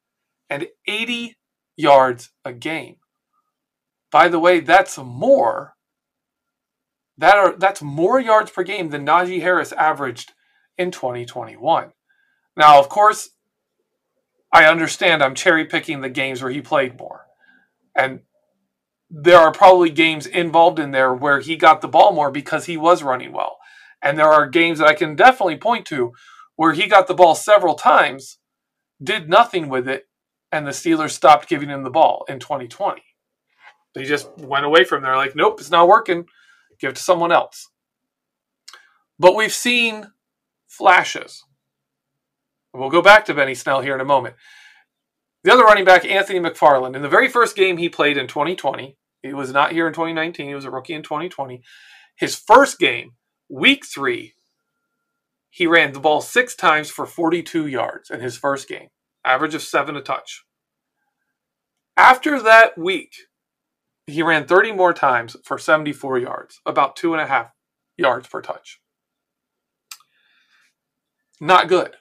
and 0.50 0.66
80 0.88 1.36
yards 1.76 2.30
a 2.44 2.52
game. 2.52 2.96
By 4.10 4.28
the 4.28 4.38
way, 4.38 4.60
that's 4.60 4.98
more. 4.98 5.74
That 7.18 7.36
are 7.36 7.56
that's 7.56 7.82
more 7.82 8.18
yards 8.20 8.50
per 8.50 8.64
game 8.64 8.90
than 8.90 9.06
Najee 9.06 9.40
Harris 9.40 9.72
averaged 9.72 10.32
in 10.76 10.90
2021. 10.90 11.92
Now, 12.56 12.80
of 12.80 12.88
course, 12.88 13.30
I 14.54 14.66
understand 14.66 15.20
I'm 15.20 15.34
cherry 15.34 15.64
picking 15.64 16.00
the 16.00 16.08
games 16.08 16.40
where 16.40 16.52
he 16.52 16.62
played 16.62 16.96
more. 16.96 17.26
And 17.96 18.20
there 19.10 19.38
are 19.38 19.50
probably 19.50 19.90
games 19.90 20.26
involved 20.26 20.78
in 20.78 20.92
there 20.92 21.12
where 21.12 21.40
he 21.40 21.56
got 21.56 21.80
the 21.80 21.88
ball 21.88 22.12
more 22.12 22.30
because 22.30 22.66
he 22.66 22.76
was 22.76 23.02
running 23.02 23.32
well. 23.32 23.58
And 24.00 24.16
there 24.16 24.32
are 24.32 24.46
games 24.46 24.78
that 24.78 24.86
I 24.86 24.94
can 24.94 25.16
definitely 25.16 25.56
point 25.56 25.86
to 25.86 26.12
where 26.54 26.72
he 26.72 26.86
got 26.86 27.08
the 27.08 27.14
ball 27.14 27.34
several 27.34 27.74
times, 27.74 28.38
did 29.02 29.28
nothing 29.28 29.68
with 29.68 29.88
it, 29.88 30.04
and 30.52 30.64
the 30.64 30.70
Steelers 30.70 31.10
stopped 31.10 31.48
giving 31.48 31.68
him 31.68 31.82
the 31.82 31.90
ball 31.90 32.24
in 32.28 32.38
2020. 32.38 33.02
They 33.96 34.04
just 34.04 34.28
went 34.38 34.64
away 34.64 34.84
from 34.84 35.02
there, 35.02 35.16
like, 35.16 35.34
nope, 35.34 35.58
it's 35.58 35.70
not 35.70 35.88
working. 35.88 36.26
Give 36.78 36.90
it 36.90 36.96
to 36.96 37.02
someone 37.02 37.32
else. 37.32 37.70
But 39.18 39.34
we've 39.34 39.52
seen 39.52 40.12
flashes. 40.68 41.42
We'll 42.74 42.90
go 42.90 43.02
back 43.02 43.24
to 43.26 43.34
Benny 43.34 43.54
Snell 43.54 43.82
here 43.82 43.94
in 43.94 44.00
a 44.00 44.04
moment. 44.04 44.34
The 45.44 45.52
other 45.52 45.62
running 45.62 45.84
back, 45.84 46.04
Anthony 46.04 46.40
McFarland, 46.40 46.96
in 46.96 47.02
the 47.02 47.08
very 47.08 47.28
first 47.28 47.54
game 47.54 47.76
he 47.76 47.88
played 47.88 48.16
in 48.16 48.26
2020, 48.26 48.96
He 49.22 49.32
was 49.32 49.52
not 49.52 49.72
here 49.72 49.86
in 49.86 49.92
2019. 49.92 50.48
He 50.48 50.54
was 50.54 50.64
a 50.64 50.70
rookie 50.70 50.94
in 50.94 51.02
2020. 51.02 51.62
His 52.16 52.34
first 52.34 52.78
game, 52.78 53.12
week 53.48 53.86
three, 53.86 54.34
he 55.50 55.68
ran 55.68 55.92
the 55.92 56.00
ball 56.00 56.20
six 56.20 56.56
times 56.56 56.90
for 56.90 57.06
42 57.06 57.68
yards 57.68 58.10
in 58.10 58.20
his 58.20 58.36
first 58.36 58.68
game, 58.68 58.88
average 59.24 59.54
of 59.54 59.62
seven 59.62 59.96
a 59.96 60.00
touch. 60.00 60.44
After 61.96 62.42
that 62.42 62.76
week, 62.76 63.12
he 64.08 64.20
ran 64.22 64.46
30 64.46 64.72
more 64.72 64.92
times 64.92 65.36
for 65.44 65.58
74 65.58 66.18
yards, 66.18 66.60
about 66.66 66.96
two 66.96 67.12
and 67.12 67.22
a 67.22 67.26
half 67.26 67.52
yards 67.96 68.26
per 68.26 68.42
touch. 68.42 68.80
Not 71.40 71.68
good. 71.68 71.96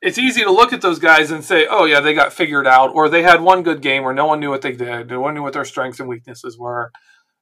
It's 0.00 0.18
easy 0.18 0.42
to 0.42 0.52
look 0.52 0.72
at 0.72 0.80
those 0.80 1.00
guys 1.00 1.30
and 1.30 1.44
say, 1.44 1.66
oh, 1.68 1.84
yeah, 1.84 2.00
they 2.00 2.14
got 2.14 2.32
figured 2.32 2.66
out, 2.66 2.94
or 2.94 3.08
they 3.08 3.22
had 3.22 3.40
one 3.40 3.64
good 3.64 3.82
game 3.82 4.04
where 4.04 4.14
no 4.14 4.26
one 4.26 4.38
knew 4.38 4.50
what 4.50 4.62
they 4.62 4.72
did, 4.72 5.08
no 5.08 5.20
one 5.20 5.34
knew 5.34 5.42
what 5.42 5.54
their 5.54 5.64
strengths 5.64 5.98
and 5.98 6.08
weaknesses 6.08 6.56
were, 6.56 6.92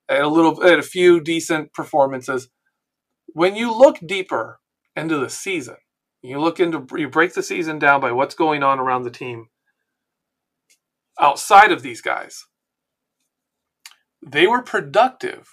and 0.08 0.22
a 0.22 0.28
little, 0.28 0.62
a 0.62 0.80
few 0.80 1.20
decent 1.20 1.74
performances. 1.74 2.48
When 3.26 3.56
you 3.56 3.76
look 3.76 3.98
deeper 4.06 4.60
into 4.94 5.18
the 5.18 5.28
season, 5.28 5.76
you 6.22 6.40
look 6.40 6.58
into, 6.58 6.86
you 6.96 7.10
break 7.10 7.34
the 7.34 7.42
season 7.42 7.78
down 7.78 8.00
by 8.00 8.12
what's 8.12 8.34
going 8.34 8.62
on 8.62 8.78
around 8.78 9.02
the 9.02 9.10
team 9.10 9.48
outside 11.20 11.72
of 11.72 11.82
these 11.82 12.00
guys. 12.00 12.46
They 14.26 14.46
were 14.46 14.62
productive 14.62 15.48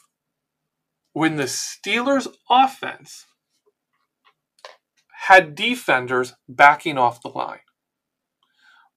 when 1.11 1.35
the 1.35 1.43
Steelers' 1.43 2.27
offense 2.49 3.25
had 5.27 5.55
defenders 5.55 6.33
backing 6.49 6.97
off 6.97 7.21
the 7.21 7.29
line. 7.29 7.59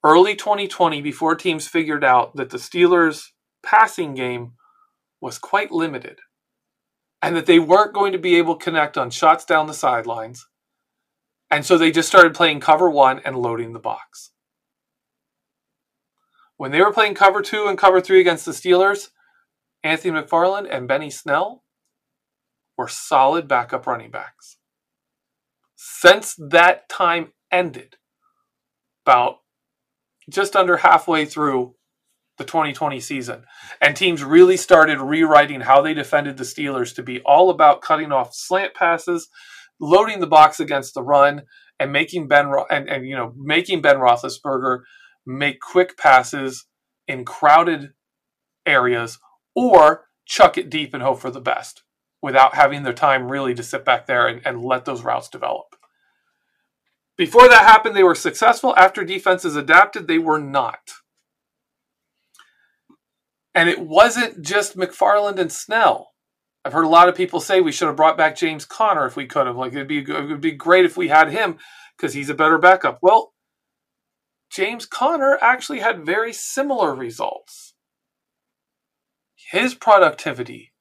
Early 0.02 0.34
2020, 0.34 1.00
before 1.00 1.36
teams 1.36 1.68
figured 1.68 2.02
out 2.02 2.34
that 2.34 2.50
the 2.50 2.58
Steelers' 2.58 3.28
passing 3.64 4.14
game 4.14 4.54
was 5.20 5.38
quite 5.38 5.70
limited 5.70 6.18
and 7.22 7.36
that 7.36 7.46
they 7.46 7.60
weren't 7.60 7.94
going 7.94 8.10
to 8.10 8.18
be 8.18 8.36
able 8.36 8.56
to 8.56 8.64
connect 8.64 8.98
on 8.98 9.10
shots 9.10 9.44
down 9.44 9.68
the 9.68 9.72
sidelines. 9.72 10.46
And 11.48 11.64
so 11.64 11.78
they 11.78 11.92
just 11.92 12.08
started 12.08 12.34
playing 12.34 12.58
cover 12.58 12.90
one 12.90 13.20
and 13.24 13.36
loading 13.36 13.72
the 13.72 13.78
box. 13.78 14.32
When 16.56 16.72
they 16.72 16.80
were 16.80 16.92
playing 16.92 17.14
cover 17.14 17.40
two 17.40 17.66
and 17.68 17.78
cover 17.78 18.00
three 18.00 18.20
against 18.20 18.44
the 18.46 18.52
Steelers, 18.52 19.10
Anthony 19.84 20.20
McFarland 20.20 20.66
and 20.70 20.88
Benny 20.88 21.10
Snell 21.10 21.62
were 22.76 22.88
solid 22.88 23.46
backup 23.46 23.86
running 23.86 24.10
backs. 24.10 24.55
Since 25.88 26.34
that 26.50 26.88
time 26.88 27.32
ended, 27.52 27.94
about 29.04 29.36
just 30.28 30.56
under 30.56 30.78
halfway 30.78 31.24
through 31.26 31.76
the 32.38 32.44
2020 32.44 32.98
season, 32.98 33.44
and 33.80 33.96
teams 33.96 34.24
really 34.24 34.56
started 34.56 35.00
rewriting 35.00 35.60
how 35.60 35.80
they 35.80 35.94
defended 35.94 36.38
the 36.38 36.44
Steelers 36.44 36.92
to 36.96 37.04
be 37.04 37.20
all 37.20 37.50
about 37.50 37.82
cutting 37.82 38.10
off 38.10 38.34
slant 38.34 38.74
passes, 38.74 39.28
loading 39.80 40.18
the 40.18 40.26
box 40.26 40.58
against 40.58 40.92
the 40.92 41.04
run, 41.04 41.42
and 41.78 41.92
making 41.92 42.26
Ben 42.26 42.50
and, 42.68 42.88
and 42.88 43.06
you 43.06 43.14
know 43.14 43.32
making 43.36 43.80
Ben 43.80 43.98
Roethlisberger 43.98 44.80
make 45.24 45.60
quick 45.60 45.96
passes 45.96 46.66
in 47.06 47.24
crowded 47.24 47.92
areas 48.66 49.20
or 49.54 50.06
chuck 50.24 50.58
it 50.58 50.68
deep 50.68 50.94
and 50.94 51.02
hope 51.02 51.20
for 51.20 51.30
the 51.30 51.40
best 51.40 51.84
without 52.20 52.56
having 52.56 52.82
the 52.82 52.92
time 52.92 53.30
really 53.30 53.54
to 53.54 53.62
sit 53.62 53.84
back 53.84 54.06
there 54.06 54.26
and, 54.26 54.44
and 54.44 54.64
let 54.64 54.84
those 54.84 55.04
routes 55.04 55.28
develop. 55.28 55.75
Before 57.16 57.48
that 57.48 57.64
happened, 57.64 57.96
they 57.96 58.02
were 58.02 58.14
successful. 58.14 58.74
After 58.76 59.04
defenses 59.04 59.56
adapted, 59.56 60.06
they 60.06 60.18
were 60.18 60.40
not. 60.40 60.92
And 63.54 63.70
it 63.70 63.80
wasn't 63.80 64.42
just 64.42 64.76
McFarland 64.76 65.38
and 65.38 65.50
Snell. 65.50 66.12
I've 66.64 66.74
heard 66.74 66.84
a 66.84 66.88
lot 66.88 67.08
of 67.08 67.14
people 67.14 67.40
say 67.40 67.60
we 67.60 67.72
should 67.72 67.86
have 67.86 67.96
brought 67.96 68.18
back 68.18 68.36
James 68.36 68.64
Conner 68.66 69.06
if 69.06 69.16
we 69.16 69.26
could 69.26 69.46
have. 69.46 69.56
Like 69.56 69.72
it'd 69.72 69.88
be 69.88 70.00
it 70.00 70.28
would 70.28 70.40
be 70.40 70.52
great 70.52 70.84
if 70.84 70.96
we 70.96 71.08
had 71.08 71.30
him 71.30 71.58
because 71.96 72.12
he's 72.12 72.28
a 72.28 72.34
better 72.34 72.58
backup. 72.58 72.98
Well, 73.00 73.32
James 74.50 74.84
Conner 74.84 75.38
actually 75.40 75.80
had 75.80 76.04
very 76.04 76.32
similar 76.32 76.94
results. 76.94 77.74
His 79.36 79.74
productivity 79.74 80.72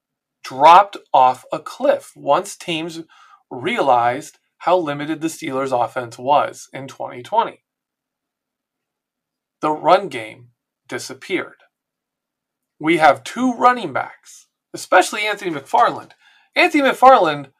dropped 0.43 0.97
off 1.13 1.45
a 1.51 1.59
cliff 1.59 2.11
once 2.15 2.55
teams 2.55 3.03
realized 3.51 4.39
how 4.59 4.77
limited 4.77 5.21
the 5.21 5.27
Steelers' 5.27 5.71
offense 5.71 6.17
was 6.17 6.69
in 6.73 6.87
2020. 6.87 7.63
The 9.61 9.71
run 9.71 10.09
game 10.09 10.49
disappeared. 10.87 11.63
We 12.79 12.97
have 12.97 13.23
two 13.23 13.53
running 13.53 13.93
backs, 13.93 14.47
especially 14.73 15.25
Anthony 15.25 15.51
McFarland. 15.51 16.11
Anthony 16.55 16.83
McFarland 16.83 17.51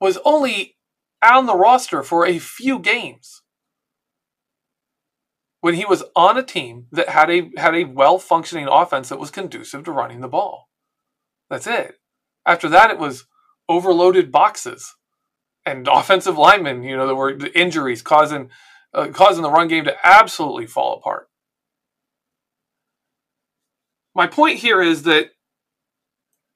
was 0.00 0.18
only 0.24 0.76
on 1.22 1.46
the 1.46 1.56
roster 1.56 2.02
for 2.02 2.26
a 2.26 2.38
few 2.38 2.78
games 2.78 3.42
when 5.60 5.74
he 5.74 5.84
was 5.84 6.02
on 6.16 6.38
a 6.38 6.42
team 6.42 6.86
that 6.90 7.10
had 7.10 7.30
a 7.30 7.50
had 7.56 7.74
a 7.74 7.84
well 7.84 8.18
functioning 8.18 8.66
offense 8.66 9.08
that 9.10 9.20
was 9.20 9.30
conducive 9.30 9.84
to 9.84 9.92
running 9.92 10.20
the 10.20 10.28
ball. 10.28 10.68
That's 11.50 11.66
it. 11.66 11.96
After 12.46 12.68
that, 12.70 12.90
it 12.90 12.98
was 12.98 13.26
overloaded 13.68 14.32
boxes 14.32 14.94
and 15.70 15.88
offensive 15.88 16.38
linemen. 16.38 16.82
You 16.82 16.96
know, 16.96 17.06
there 17.06 17.16
were 17.16 17.36
injuries 17.54 18.02
causing 18.02 18.50
uh, 18.92 19.08
causing 19.08 19.42
the 19.42 19.50
run 19.50 19.68
game 19.68 19.84
to 19.84 19.96
absolutely 20.04 20.66
fall 20.66 20.96
apart. 20.96 21.28
My 24.14 24.26
point 24.26 24.58
here 24.58 24.82
is 24.82 25.04
that 25.04 25.30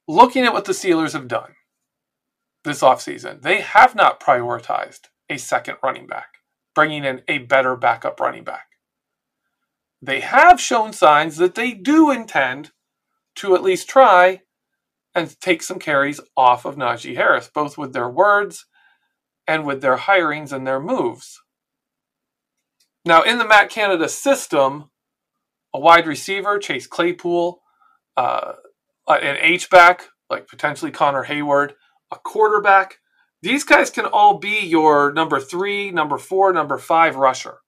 looking 0.09 0.45
at 0.45 0.53
what 0.53 0.65
the 0.65 0.73
Steelers 0.73 1.13
have 1.13 1.29
done 1.29 1.55
this 2.65 2.81
offseason, 2.81 3.43
they 3.43 3.61
have 3.61 3.95
not 3.95 4.21
prioritized 4.21 5.09
a 5.31 5.37
second 5.37 5.77
running 5.83 6.07
back, 6.07 6.35
bringing 6.75 7.05
in 7.05 7.23
a 7.29 7.39
better 7.39 7.77
backup 7.77 8.19
running 8.19 8.45
back 8.45 8.67
they 10.05 10.21
have 10.21 10.61
shown 10.61 10.93
signs 10.93 11.37
that 11.39 11.55
they 11.55 11.73
do 11.73 12.11
intend 12.11 12.73
to 13.37 13.55
at 13.55 13.63
least 13.63 13.89
try 13.89 14.43
and 15.15 15.39
take 15.41 15.63
some 15.63 15.79
carries 15.79 16.21
off 16.37 16.65
of 16.65 16.77
Najee 16.77 17.17
Harris, 17.17 17.51
both 17.53 17.79
with 17.79 17.93
their 17.93 18.11
words 18.11 18.67
and 19.47 19.65
with 19.65 19.81
their 19.81 19.97
hirings 19.97 20.53
and 20.53 20.67
their 20.67 20.81
moves. 20.81 21.41
Now, 23.05 23.23
in 23.23 23.39
the 23.39 23.47
Matt 23.47 23.71
Canada 23.71 24.09
system, 24.09 24.91
a 25.75 25.81
wide 25.81 26.07
receiver, 26.07 26.59
Chase 26.59 26.87
Claypool, 26.87 27.61
uh, 28.17 28.53
an 29.09 29.37
H-back, 29.41 30.05
like 30.31 30.47
potentially 30.47 30.91
Connor 30.91 31.25
Heyward, 31.25 31.73
a 32.11 32.17
quarterback, 32.17 32.99
these 33.43 33.65
guys 33.65 33.91
can 33.91 34.07
all 34.07 34.39
be 34.39 34.61
your 34.61 35.13
number 35.13 35.39
three, 35.39 35.91
number 35.91 36.17
four, 36.17 36.53
number 36.53 36.79
five 36.79 37.17
rusher 37.17 37.59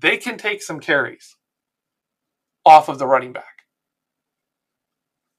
they 0.00 0.16
can 0.16 0.38
take 0.38 0.62
some 0.62 0.80
carries 0.80 1.36
off 2.64 2.88
of 2.88 2.98
the 2.98 3.06
running 3.06 3.32
back. 3.32 3.44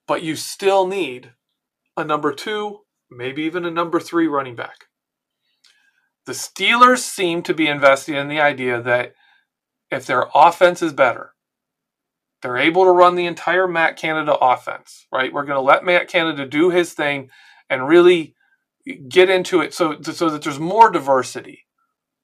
But 0.08 0.24
you 0.24 0.36
still 0.36 0.88
need 0.88 1.34
a 1.96 2.04
number 2.04 2.34
two, 2.34 2.82
maybe 3.10 3.44
even 3.44 3.66
a 3.66 3.72
number 3.72 4.00
three 4.00 4.28
running 4.28 4.56
back. 4.56 4.86
The 6.26 6.34
Steelers 6.34 7.00
seem 7.00 7.42
to 7.44 7.54
be 7.54 7.68
investing 7.68 8.16
in 8.16 8.28
the 8.28 8.40
idea 8.40 8.82
that 8.82 9.14
if 9.90 10.06
their 10.06 10.28
offense 10.36 10.82
is 10.82 10.94
better, 10.94 11.34
they're 12.42 12.58
able 12.58 12.86
to 12.86 12.92
run 12.92 13.16
the 13.16 13.26
entire 13.26 13.68
Matt 13.68 13.98
Canada 13.98 14.36
offense, 14.36 15.08
right? 15.12 15.34
We're 15.34 15.46
going 15.46 15.58
to 15.58 15.62
let 15.62 15.84
Matt 15.84 16.08
Canada 16.08 16.46
do 16.46 16.70
his 16.70 16.94
thing 16.94 17.30
and 17.70 17.88
really 17.88 18.36
get 19.08 19.30
into 19.30 19.62
it 19.62 19.74
so, 19.74 20.02
so 20.02 20.30
that 20.30 20.42
there's 20.42 20.60
more 20.60 20.90
diversity 20.90 21.66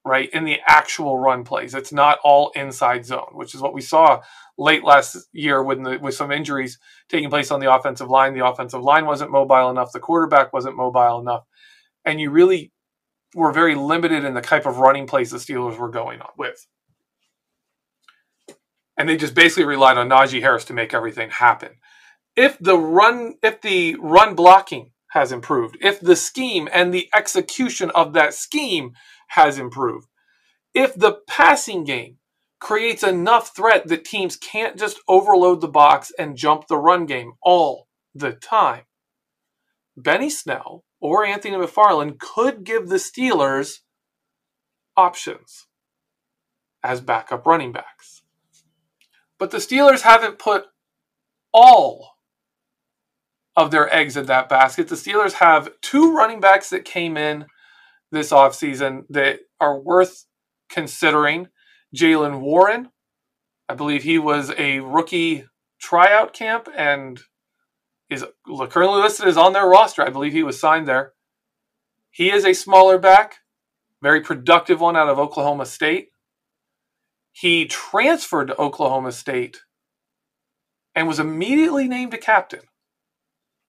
right, 0.06 0.30
in 0.30 0.46
the 0.46 0.60
actual 0.68 1.18
run 1.18 1.44
plays. 1.44 1.74
It's 1.74 1.91
not 1.91 2.20
all 2.24 2.52
inside 2.56 3.06
zone, 3.06 3.32
which 3.34 3.56
is 3.56 3.62
what 3.62 3.74
we 3.74 3.82
saw 3.82 4.22
late 4.58 4.84
last 4.84 5.18
year 5.34 5.63
when 5.63 5.82
the, 5.84 5.98
with 5.98 6.13
some 6.13 6.32
injuries 6.32 6.78
taking 7.10 7.30
place 7.30 7.50
on 7.50 7.60
the 7.60 7.74
offensive 7.74 8.10
line. 8.10 8.36
The 8.36 8.46
offensive 8.46 8.84
line 8.84 9.06
wasn't 9.06 9.32
mobile 9.32 9.70
enough, 9.70 9.91
the 9.91 10.00
quarterback 10.00 10.54
wasn't 10.54 10.78
mobile 10.78 11.20
enough, 11.20 11.44
and 12.06 12.22
you 12.22 12.30
really 12.30 12.72
were 13.34 13.52
very 13.52 13.76
limited 13.76 14.24
in 14.24 14.36
the 14.36 14.41
type 14.41 14.66
of 14.66 14.78
running 14.78 15.08
plays 15.08 15.32
the 15.32 15.38
Steelers 15.38 15.78
were 15.78 15.89
going 15.89 16.22
on 16.22 16.30
with. 16.38 16.68
And 18.97 19.10
they 19.10 19.18
just 19.18 19.36
basically 19.36 19.66
relied 19.66 19.97
on 19.97 20.08
Najee 20.08 20.39
Harris 20.39 20.66
to 20.66 20.74
make 20.74 20.93
everything 20.93 21.32
happen. 21.32 21.72
If 22.36 22.58
the 22.60 22.78
run 22.78 23.36
if 23.41 23.62
the 23.62 23.95
run 23.99 24.36
blocking 24.36 24.91
has 25.10 25.32
improved, 25.32 25.78
if 25.82 25.99
the 25.99 26.16
scheme 26.16 26.70
and 26.72 26.93
the 26.93 27.10
execution 27.14 27.89
of 27.91 28.14
that 28.14 28.34
scheme 28.34 28.93
has 29.30 29.57
improved. 29.57 30.07
If 30.73 30.95
the 30.95 31.19
passing 31.28 31.84
game 31.84 32.17
creates 32.59 33.03
enough 33.03 33.55
threat 33.55 33.88
that 33.88 34.05
teams 34.05 34.36
can't 34.36 34.78
just 34.78 34.99
overload 35.07 35.61
the 35.61 35.67
box 35.67 36.11
and 36.17 36.38
jump 36.38 36.67
the 36.67 36.78
run 36.78 37.05
game 37.05 37.34
all 37.41 37.88
the 38.13 38.32
time, 38.32 38.84
Benny 39.97 40.30
Snell 40.30 40.84
or 40.99 41.26
Anthony 41.26 41.55
McFarland 41.55 42.19
could 42.19 42.63
give 42.63 42.89
the 42.89 42.95
Steelers 42.95 43.80
options 44.97 45.67
as 46.84 47.01
backup 47.01 47.45
running 47.45 47.71
backs. 47.71 48.23
But 49.38 49.51
the 49.51 49.57
Steelers 49.57 50.01
haven't 50.01 50.39
put 50.39 50.65
all 51.53 52.15
of 53.55 53.71
their 53.71 53.93
eggs 53.93 54.17
in 54.17 54.26
that 54.26 54.49
basket. 54.49 54.88
The 54.88 54.95
Steelers 54.95 55.34
have 55.34 55.69
two 55.82 56.13
running 56.13 56.39
backs 56.39 56.69
that 56.69 56.86
came 56.86 57.17
in 57.17 57.45
this 58.16 58.32
offseason 58.32 59.03
that 59.09 59.41
are 59.59 59.80
worth 59.80 60.26
considering. 60.70 61.49
Jaylen 61.95 62.41
Warren, 62.41 62.89
I 63.70 63.76
believe 63.76 64.03
he 64.03 64.20
was 64.20 64.51
a 64.57 64.80
rookie 64.80 65.45
tryout 65.80 66.34
camp 66.34 66.68
and 66.76 67.20
is 68.09 68.26
currently 68.70 69.01
listed 69.01 69.28
as 69.28 69.38
on 69.38 69.53
their 69.53 69.68
roster. 69.68 70.01
I 70.01 70.09
believe 70.09 70.34
he 70.34 70.43
was 70.43 70.59
signed 70.59 70.88
there. 70.88 71.13
He 72.11 72.32
is 72.32 72.45
a 72.45 72.53
smaller 72.53 72.97
back, 72.97 73.38
very 74.01 74.22
productive 74.22 74.82
one 74.82 74.95
out 74.95 75.09
of 75.09 75.20
Oklahoma 75.20 75.66
State. 75.66 76.09
He 77.32 77.66
transferred 77.66 78.47
to 78.47 78.61
Oklahoma 78.61 79.11
State 79.11 79.61
and 80.93 81.07
was 81.07 81.20
immediately 81.20 81.88
named 81.88 82.13
a 82.13 82.18
captain. 82.18 82.61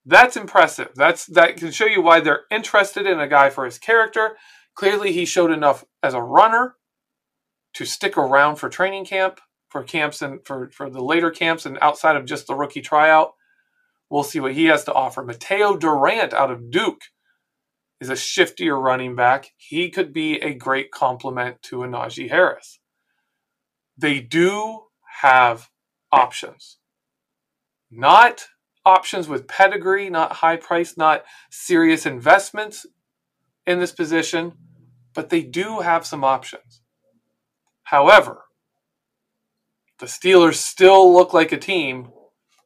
That's 0.09 0.37
impressive. 0.37 0.91
That's 0.95 1.27
that 1.27 1.57
can 1.57 1.73
show 1.73 1.87
you 1.87 2.01
why 2.01 2.21
they're 2.21 2.45
interested 2.51 3.07
in 3.07 3.19
a 3.19 3.27
guy 3.27 3.51
for 3.51 3.65
his 3.65 3.79
character. 3.79 4.37
Clearly, 4.77 5.13
he 5.13 5.25
showed 5.25 5.51
enough 5.51 5.85
as 6.03 6.15
a 6.15 6.23
runner 6.23 6.77
to 7.75 7.85
stick 7.85 8.17
around 8.17 8.57
for 8.57 8.69
training 8.69 9.05
camp, 9.05 9.41
for 9.69 9.83
camps 9.83 10.23
and 10.23 10.47
for, 10.47 10.71
for 10.71 10.89
the 10.89 11.03
later 11.03 11.31
camps 11.31 11.67
and 11.67 11.77
outside 11.83 12.15
of 12.15 12.25
just 12.25 12.47
the 12.47 12.55
rookie 12.55 12.81
tryout. 12.81 13.33
We'll 14.09 14.23
see 14.23 14.39
what 14.39 14.55
he 14.55 14.67
has 14.67 14.85
to 14.85 14.95
offer. 14.95 15.25
Mateo 15.25 15.77
Durant 15.77 16.33
out 16.33 16.53
of 16.53 16.71
Duke 16.71 17.03
is 18.01 18.09
a 18.09 18.15
shiftier 18.15 18.81
running 18.81 19.17
back. 19.17 19.51
He 19.57 19.91
could 19.91 20.13
be 20.13 20.37
a 20.37 20.55
great 20.55 20.93
complement 20.93 21.63
to 21.63 21.83
a 21.83 21.89
Najee 21.89 22.31
Harris. 22.31 22.79
They 23.99 24.21
do 24.21 24.83
have 25.21 25.69
options. 26.13 26.79
Not 27.91 28.47
options 28.87 29.29
with 29.29 29.49
pedigree, 29.49 30.09
not 30.09 30.33
high 30.35 30.57
price, 30.57 30.97
not 30.97 31.25
serious 31.51 32.07
investments 32.07 32.87
in 33.67 33.81
this 33.81 33.93
position, 33.93 34.53
but 35.13 35.29
they 35.29 35.43
do 35.43 35.81
have 35.81 36.07
some 36.07 36.25
options. 36.25 36.81
However, 37.83 38.45
the 39.99 40.07
Steelers 40.07 40.55
still 40.55 41.13
look 41.13 41.35
like 41.35 41.53
a 41.53 41.59
team, 41.59 42.11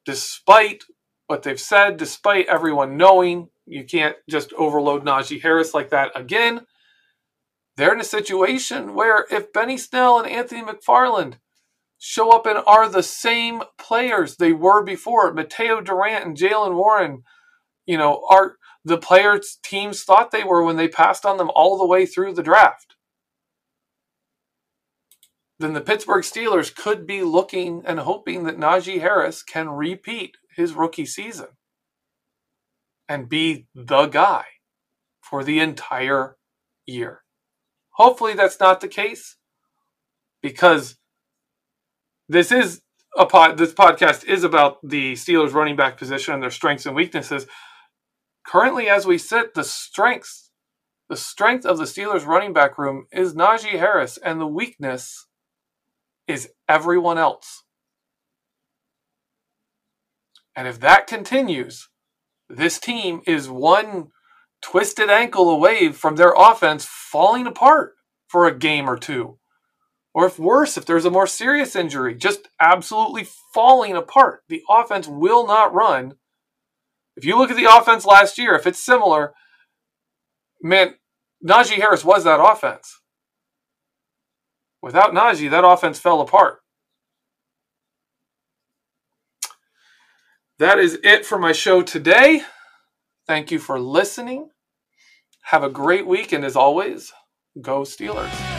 despite 0.05 0.85
what 1.27 1.43
they've 1.43 1.61
said, 1.61 1.97
despite 1.97 2.47
everyone 2.47 2.97
knowing 2.97 3.49
you 3.66 3.85
can't 3.85 4.16
just 4.29 4.53
overload 4.55 5.05
Najee 5.05 5.41
Harris 5.41 5.73
like 5.73 5.91
that 5.91 6.11
again. 6.14 6.66
They're 7.77 7.95
in 7.95 8.01
a 8.01 8.05
situation 8.05 8.95
where 8.95 9.27
if 9.31 9.53
Benny 9.53 9.79
Snell 9.79 10.18
and 10.18 10.29
Anthony 10.29 10.62
McFarland 10.62 11.35
show 12.03 12.31
up 12.31 12.47
and 12.47 12.59
are 12.67 12.89
the 12.89 13.03
same 13.03 13.63
players 13.79 14.37
they 14.37 14.53
were 14.53 14.83
before. 14.83 15.33
Mateo 15.33 15.83
Durant 15.83 16.25
and 16.25 16.37
Jaylen 16.37 16.75
Warren, 16.75 17.23
you 17.87 17.99
know, 17.99 18.27
are 18.31 18.57
the 18.85 18.97
players 18.97 19.59
teams 19.63 20.03
thought 20.03 20.31
they 20.31 20.43
were 20.43 20.65
when 20.65 20.77
they 20.77 20.89
passed 20.89 21.27
on 21.27 21.37
them 21.37 21.51
all 21.55 21.77
the 21.77 21.87
way 21.87 22.07
through 22.07 22.33
the 22.33 22.43
draft. 22.43 22.97
Then 25.59 25.75
the 25.75 25.83
Pittsburgh 25.83 26.25
Steelers 26.25 26.75
could 26.75 27.07
be 27.07 27.23
looking 27.23 27.83
and 27.85 28.01
hoping 28.01 28.45
that 28.45 28.59
Najee 28.59 29.03
Harris 29.03 29.43
can 29.43 29.69
repeat 29.69 30.39
his 30.57 30.73
rookie 30.73 31.05
season 31.05 31.49
and 33.07 33.29
be 33.29 33.67
the 33.75 34.07
guy 34.07 34.45
for 35.21 35.45
the 35.45 35.61
entire 35.61 36.39
year. 36.87 37.25
Hopefully 37.91 38.33
that's 38.33 38.59
not 38.59 38.81
the 38.81 38.89
case 38.89 39.37
because 40.41 40.97
this 42.31 42.53
is 42.53 42.81
a 43.18 43.26
pod. 43.26 43.59
This 43.59 43.72
podcast 43.72 44.24
is 44.24 44.45
about 44.45 44.78
the 44.85 45.14
Steelers' 45.14 45.53
running 45.53 45.74
back 45.74 45.99
position 45.99 46.33
and 46.33 46.43
their 46.43 46.51
strengths 46.51 46.87
and 46.87 46.95
weaknesses. 46.95 47.47
Currently, 48.47 48.89
as 48.89 49.05
we 49.05 49.18
sit, 49.18 49.55
the 49.55 49.64
strengths, 49.64 50.53
the 51.09 51.16
strength 51.16 51.66
of 51.66 51.76
the 51.76 51.85
Steelers' 51.85 52.24
running 52.24 52.53
back 52.53 52.78
room 52.78 53.07
is 53.11 53.35
Najee 53.35 53.81
Harris, 53.81 54.16
and 54.16 54.41
the 54.41 54.47
weakness 54.47 55.26
is 56.28 56.51
everyone 56.68 57.18
else. 57.18 57.64
And 60.55 60.68
if 60.68 60.78
that 60.78 61.09
continues, 61.09 61.89
this 62.49 62.78
team 62.78 63.22
is 63.26 63.49
one 63.49 64.11
twisted 64.62 65.11
ankle 65.11 65.51
away 65.51 65.91
from 65.91 66.14
their 66.14 66.35
offense 66.37 66.87
falling 66.89 67.49
apart 67.49 67.95
for 68.28 68.47
a 68.47 68.57
game 68.57 68.89
or 68.89 68.97
two. 68.97 69.39
Or 70.13 70.27
if 70.27 70.39
worse, 70.39 70.77
if 70.77 70.85
there's 70.85 71.05
a 71.05 71.11
more 71.11 71.27
serious 71.27 71.77
injury, 71.77 72.15
just 72.15 72.49
absolutely 72.61 73.27
falling 73.55 73.95
apart. 73.95 74.43
The 74.49 74.63
offense 74.69 75.07
will 75.07 75.47
not 75.47 75.73
run. 75.73 76.15
If 77.17 77.25
you 77.25 77.39
look 77.39 77.51
at 77.51 77.57
the 77.57 77.73
offense 77.73 78.05
last 78.05 78.39
year, 78.39 78.55
if 78.55 78.67
it's 78.67 78.83
similar, 78.83 79.35
man, 80.63 80.95
Najee 81.47 81.77
Harris 81.77 82.05
was 82.05 82.25
that 82.25 82.41
offense. 82.41 83.01
Without 84.83 85.13
Najee, 85.13 85.51
that 85.51 85.65
offense 85.65 85.99
fell 85.99 86.21
apart. 86.21 86.61
That 90.59 90.79
is 90.79 90.99
it 91.03 91.25
for 91.25 91.39
my 91.39 91.53
show 91.53 91.83
today. 91.83 92.43
Thank 93.27 93.51
you 93.51 93.59
for 93.59 93.79
listening. 93.79 94.51
Have 95.45 95.63
a 95.63 95.71
great 95.71 96.07
week, 96.07 96.33
and 96.33 96.45
as 96.45 96.57
always, 96.57 97.13
go 97.61 97.83
Steelers. 97.83 98.50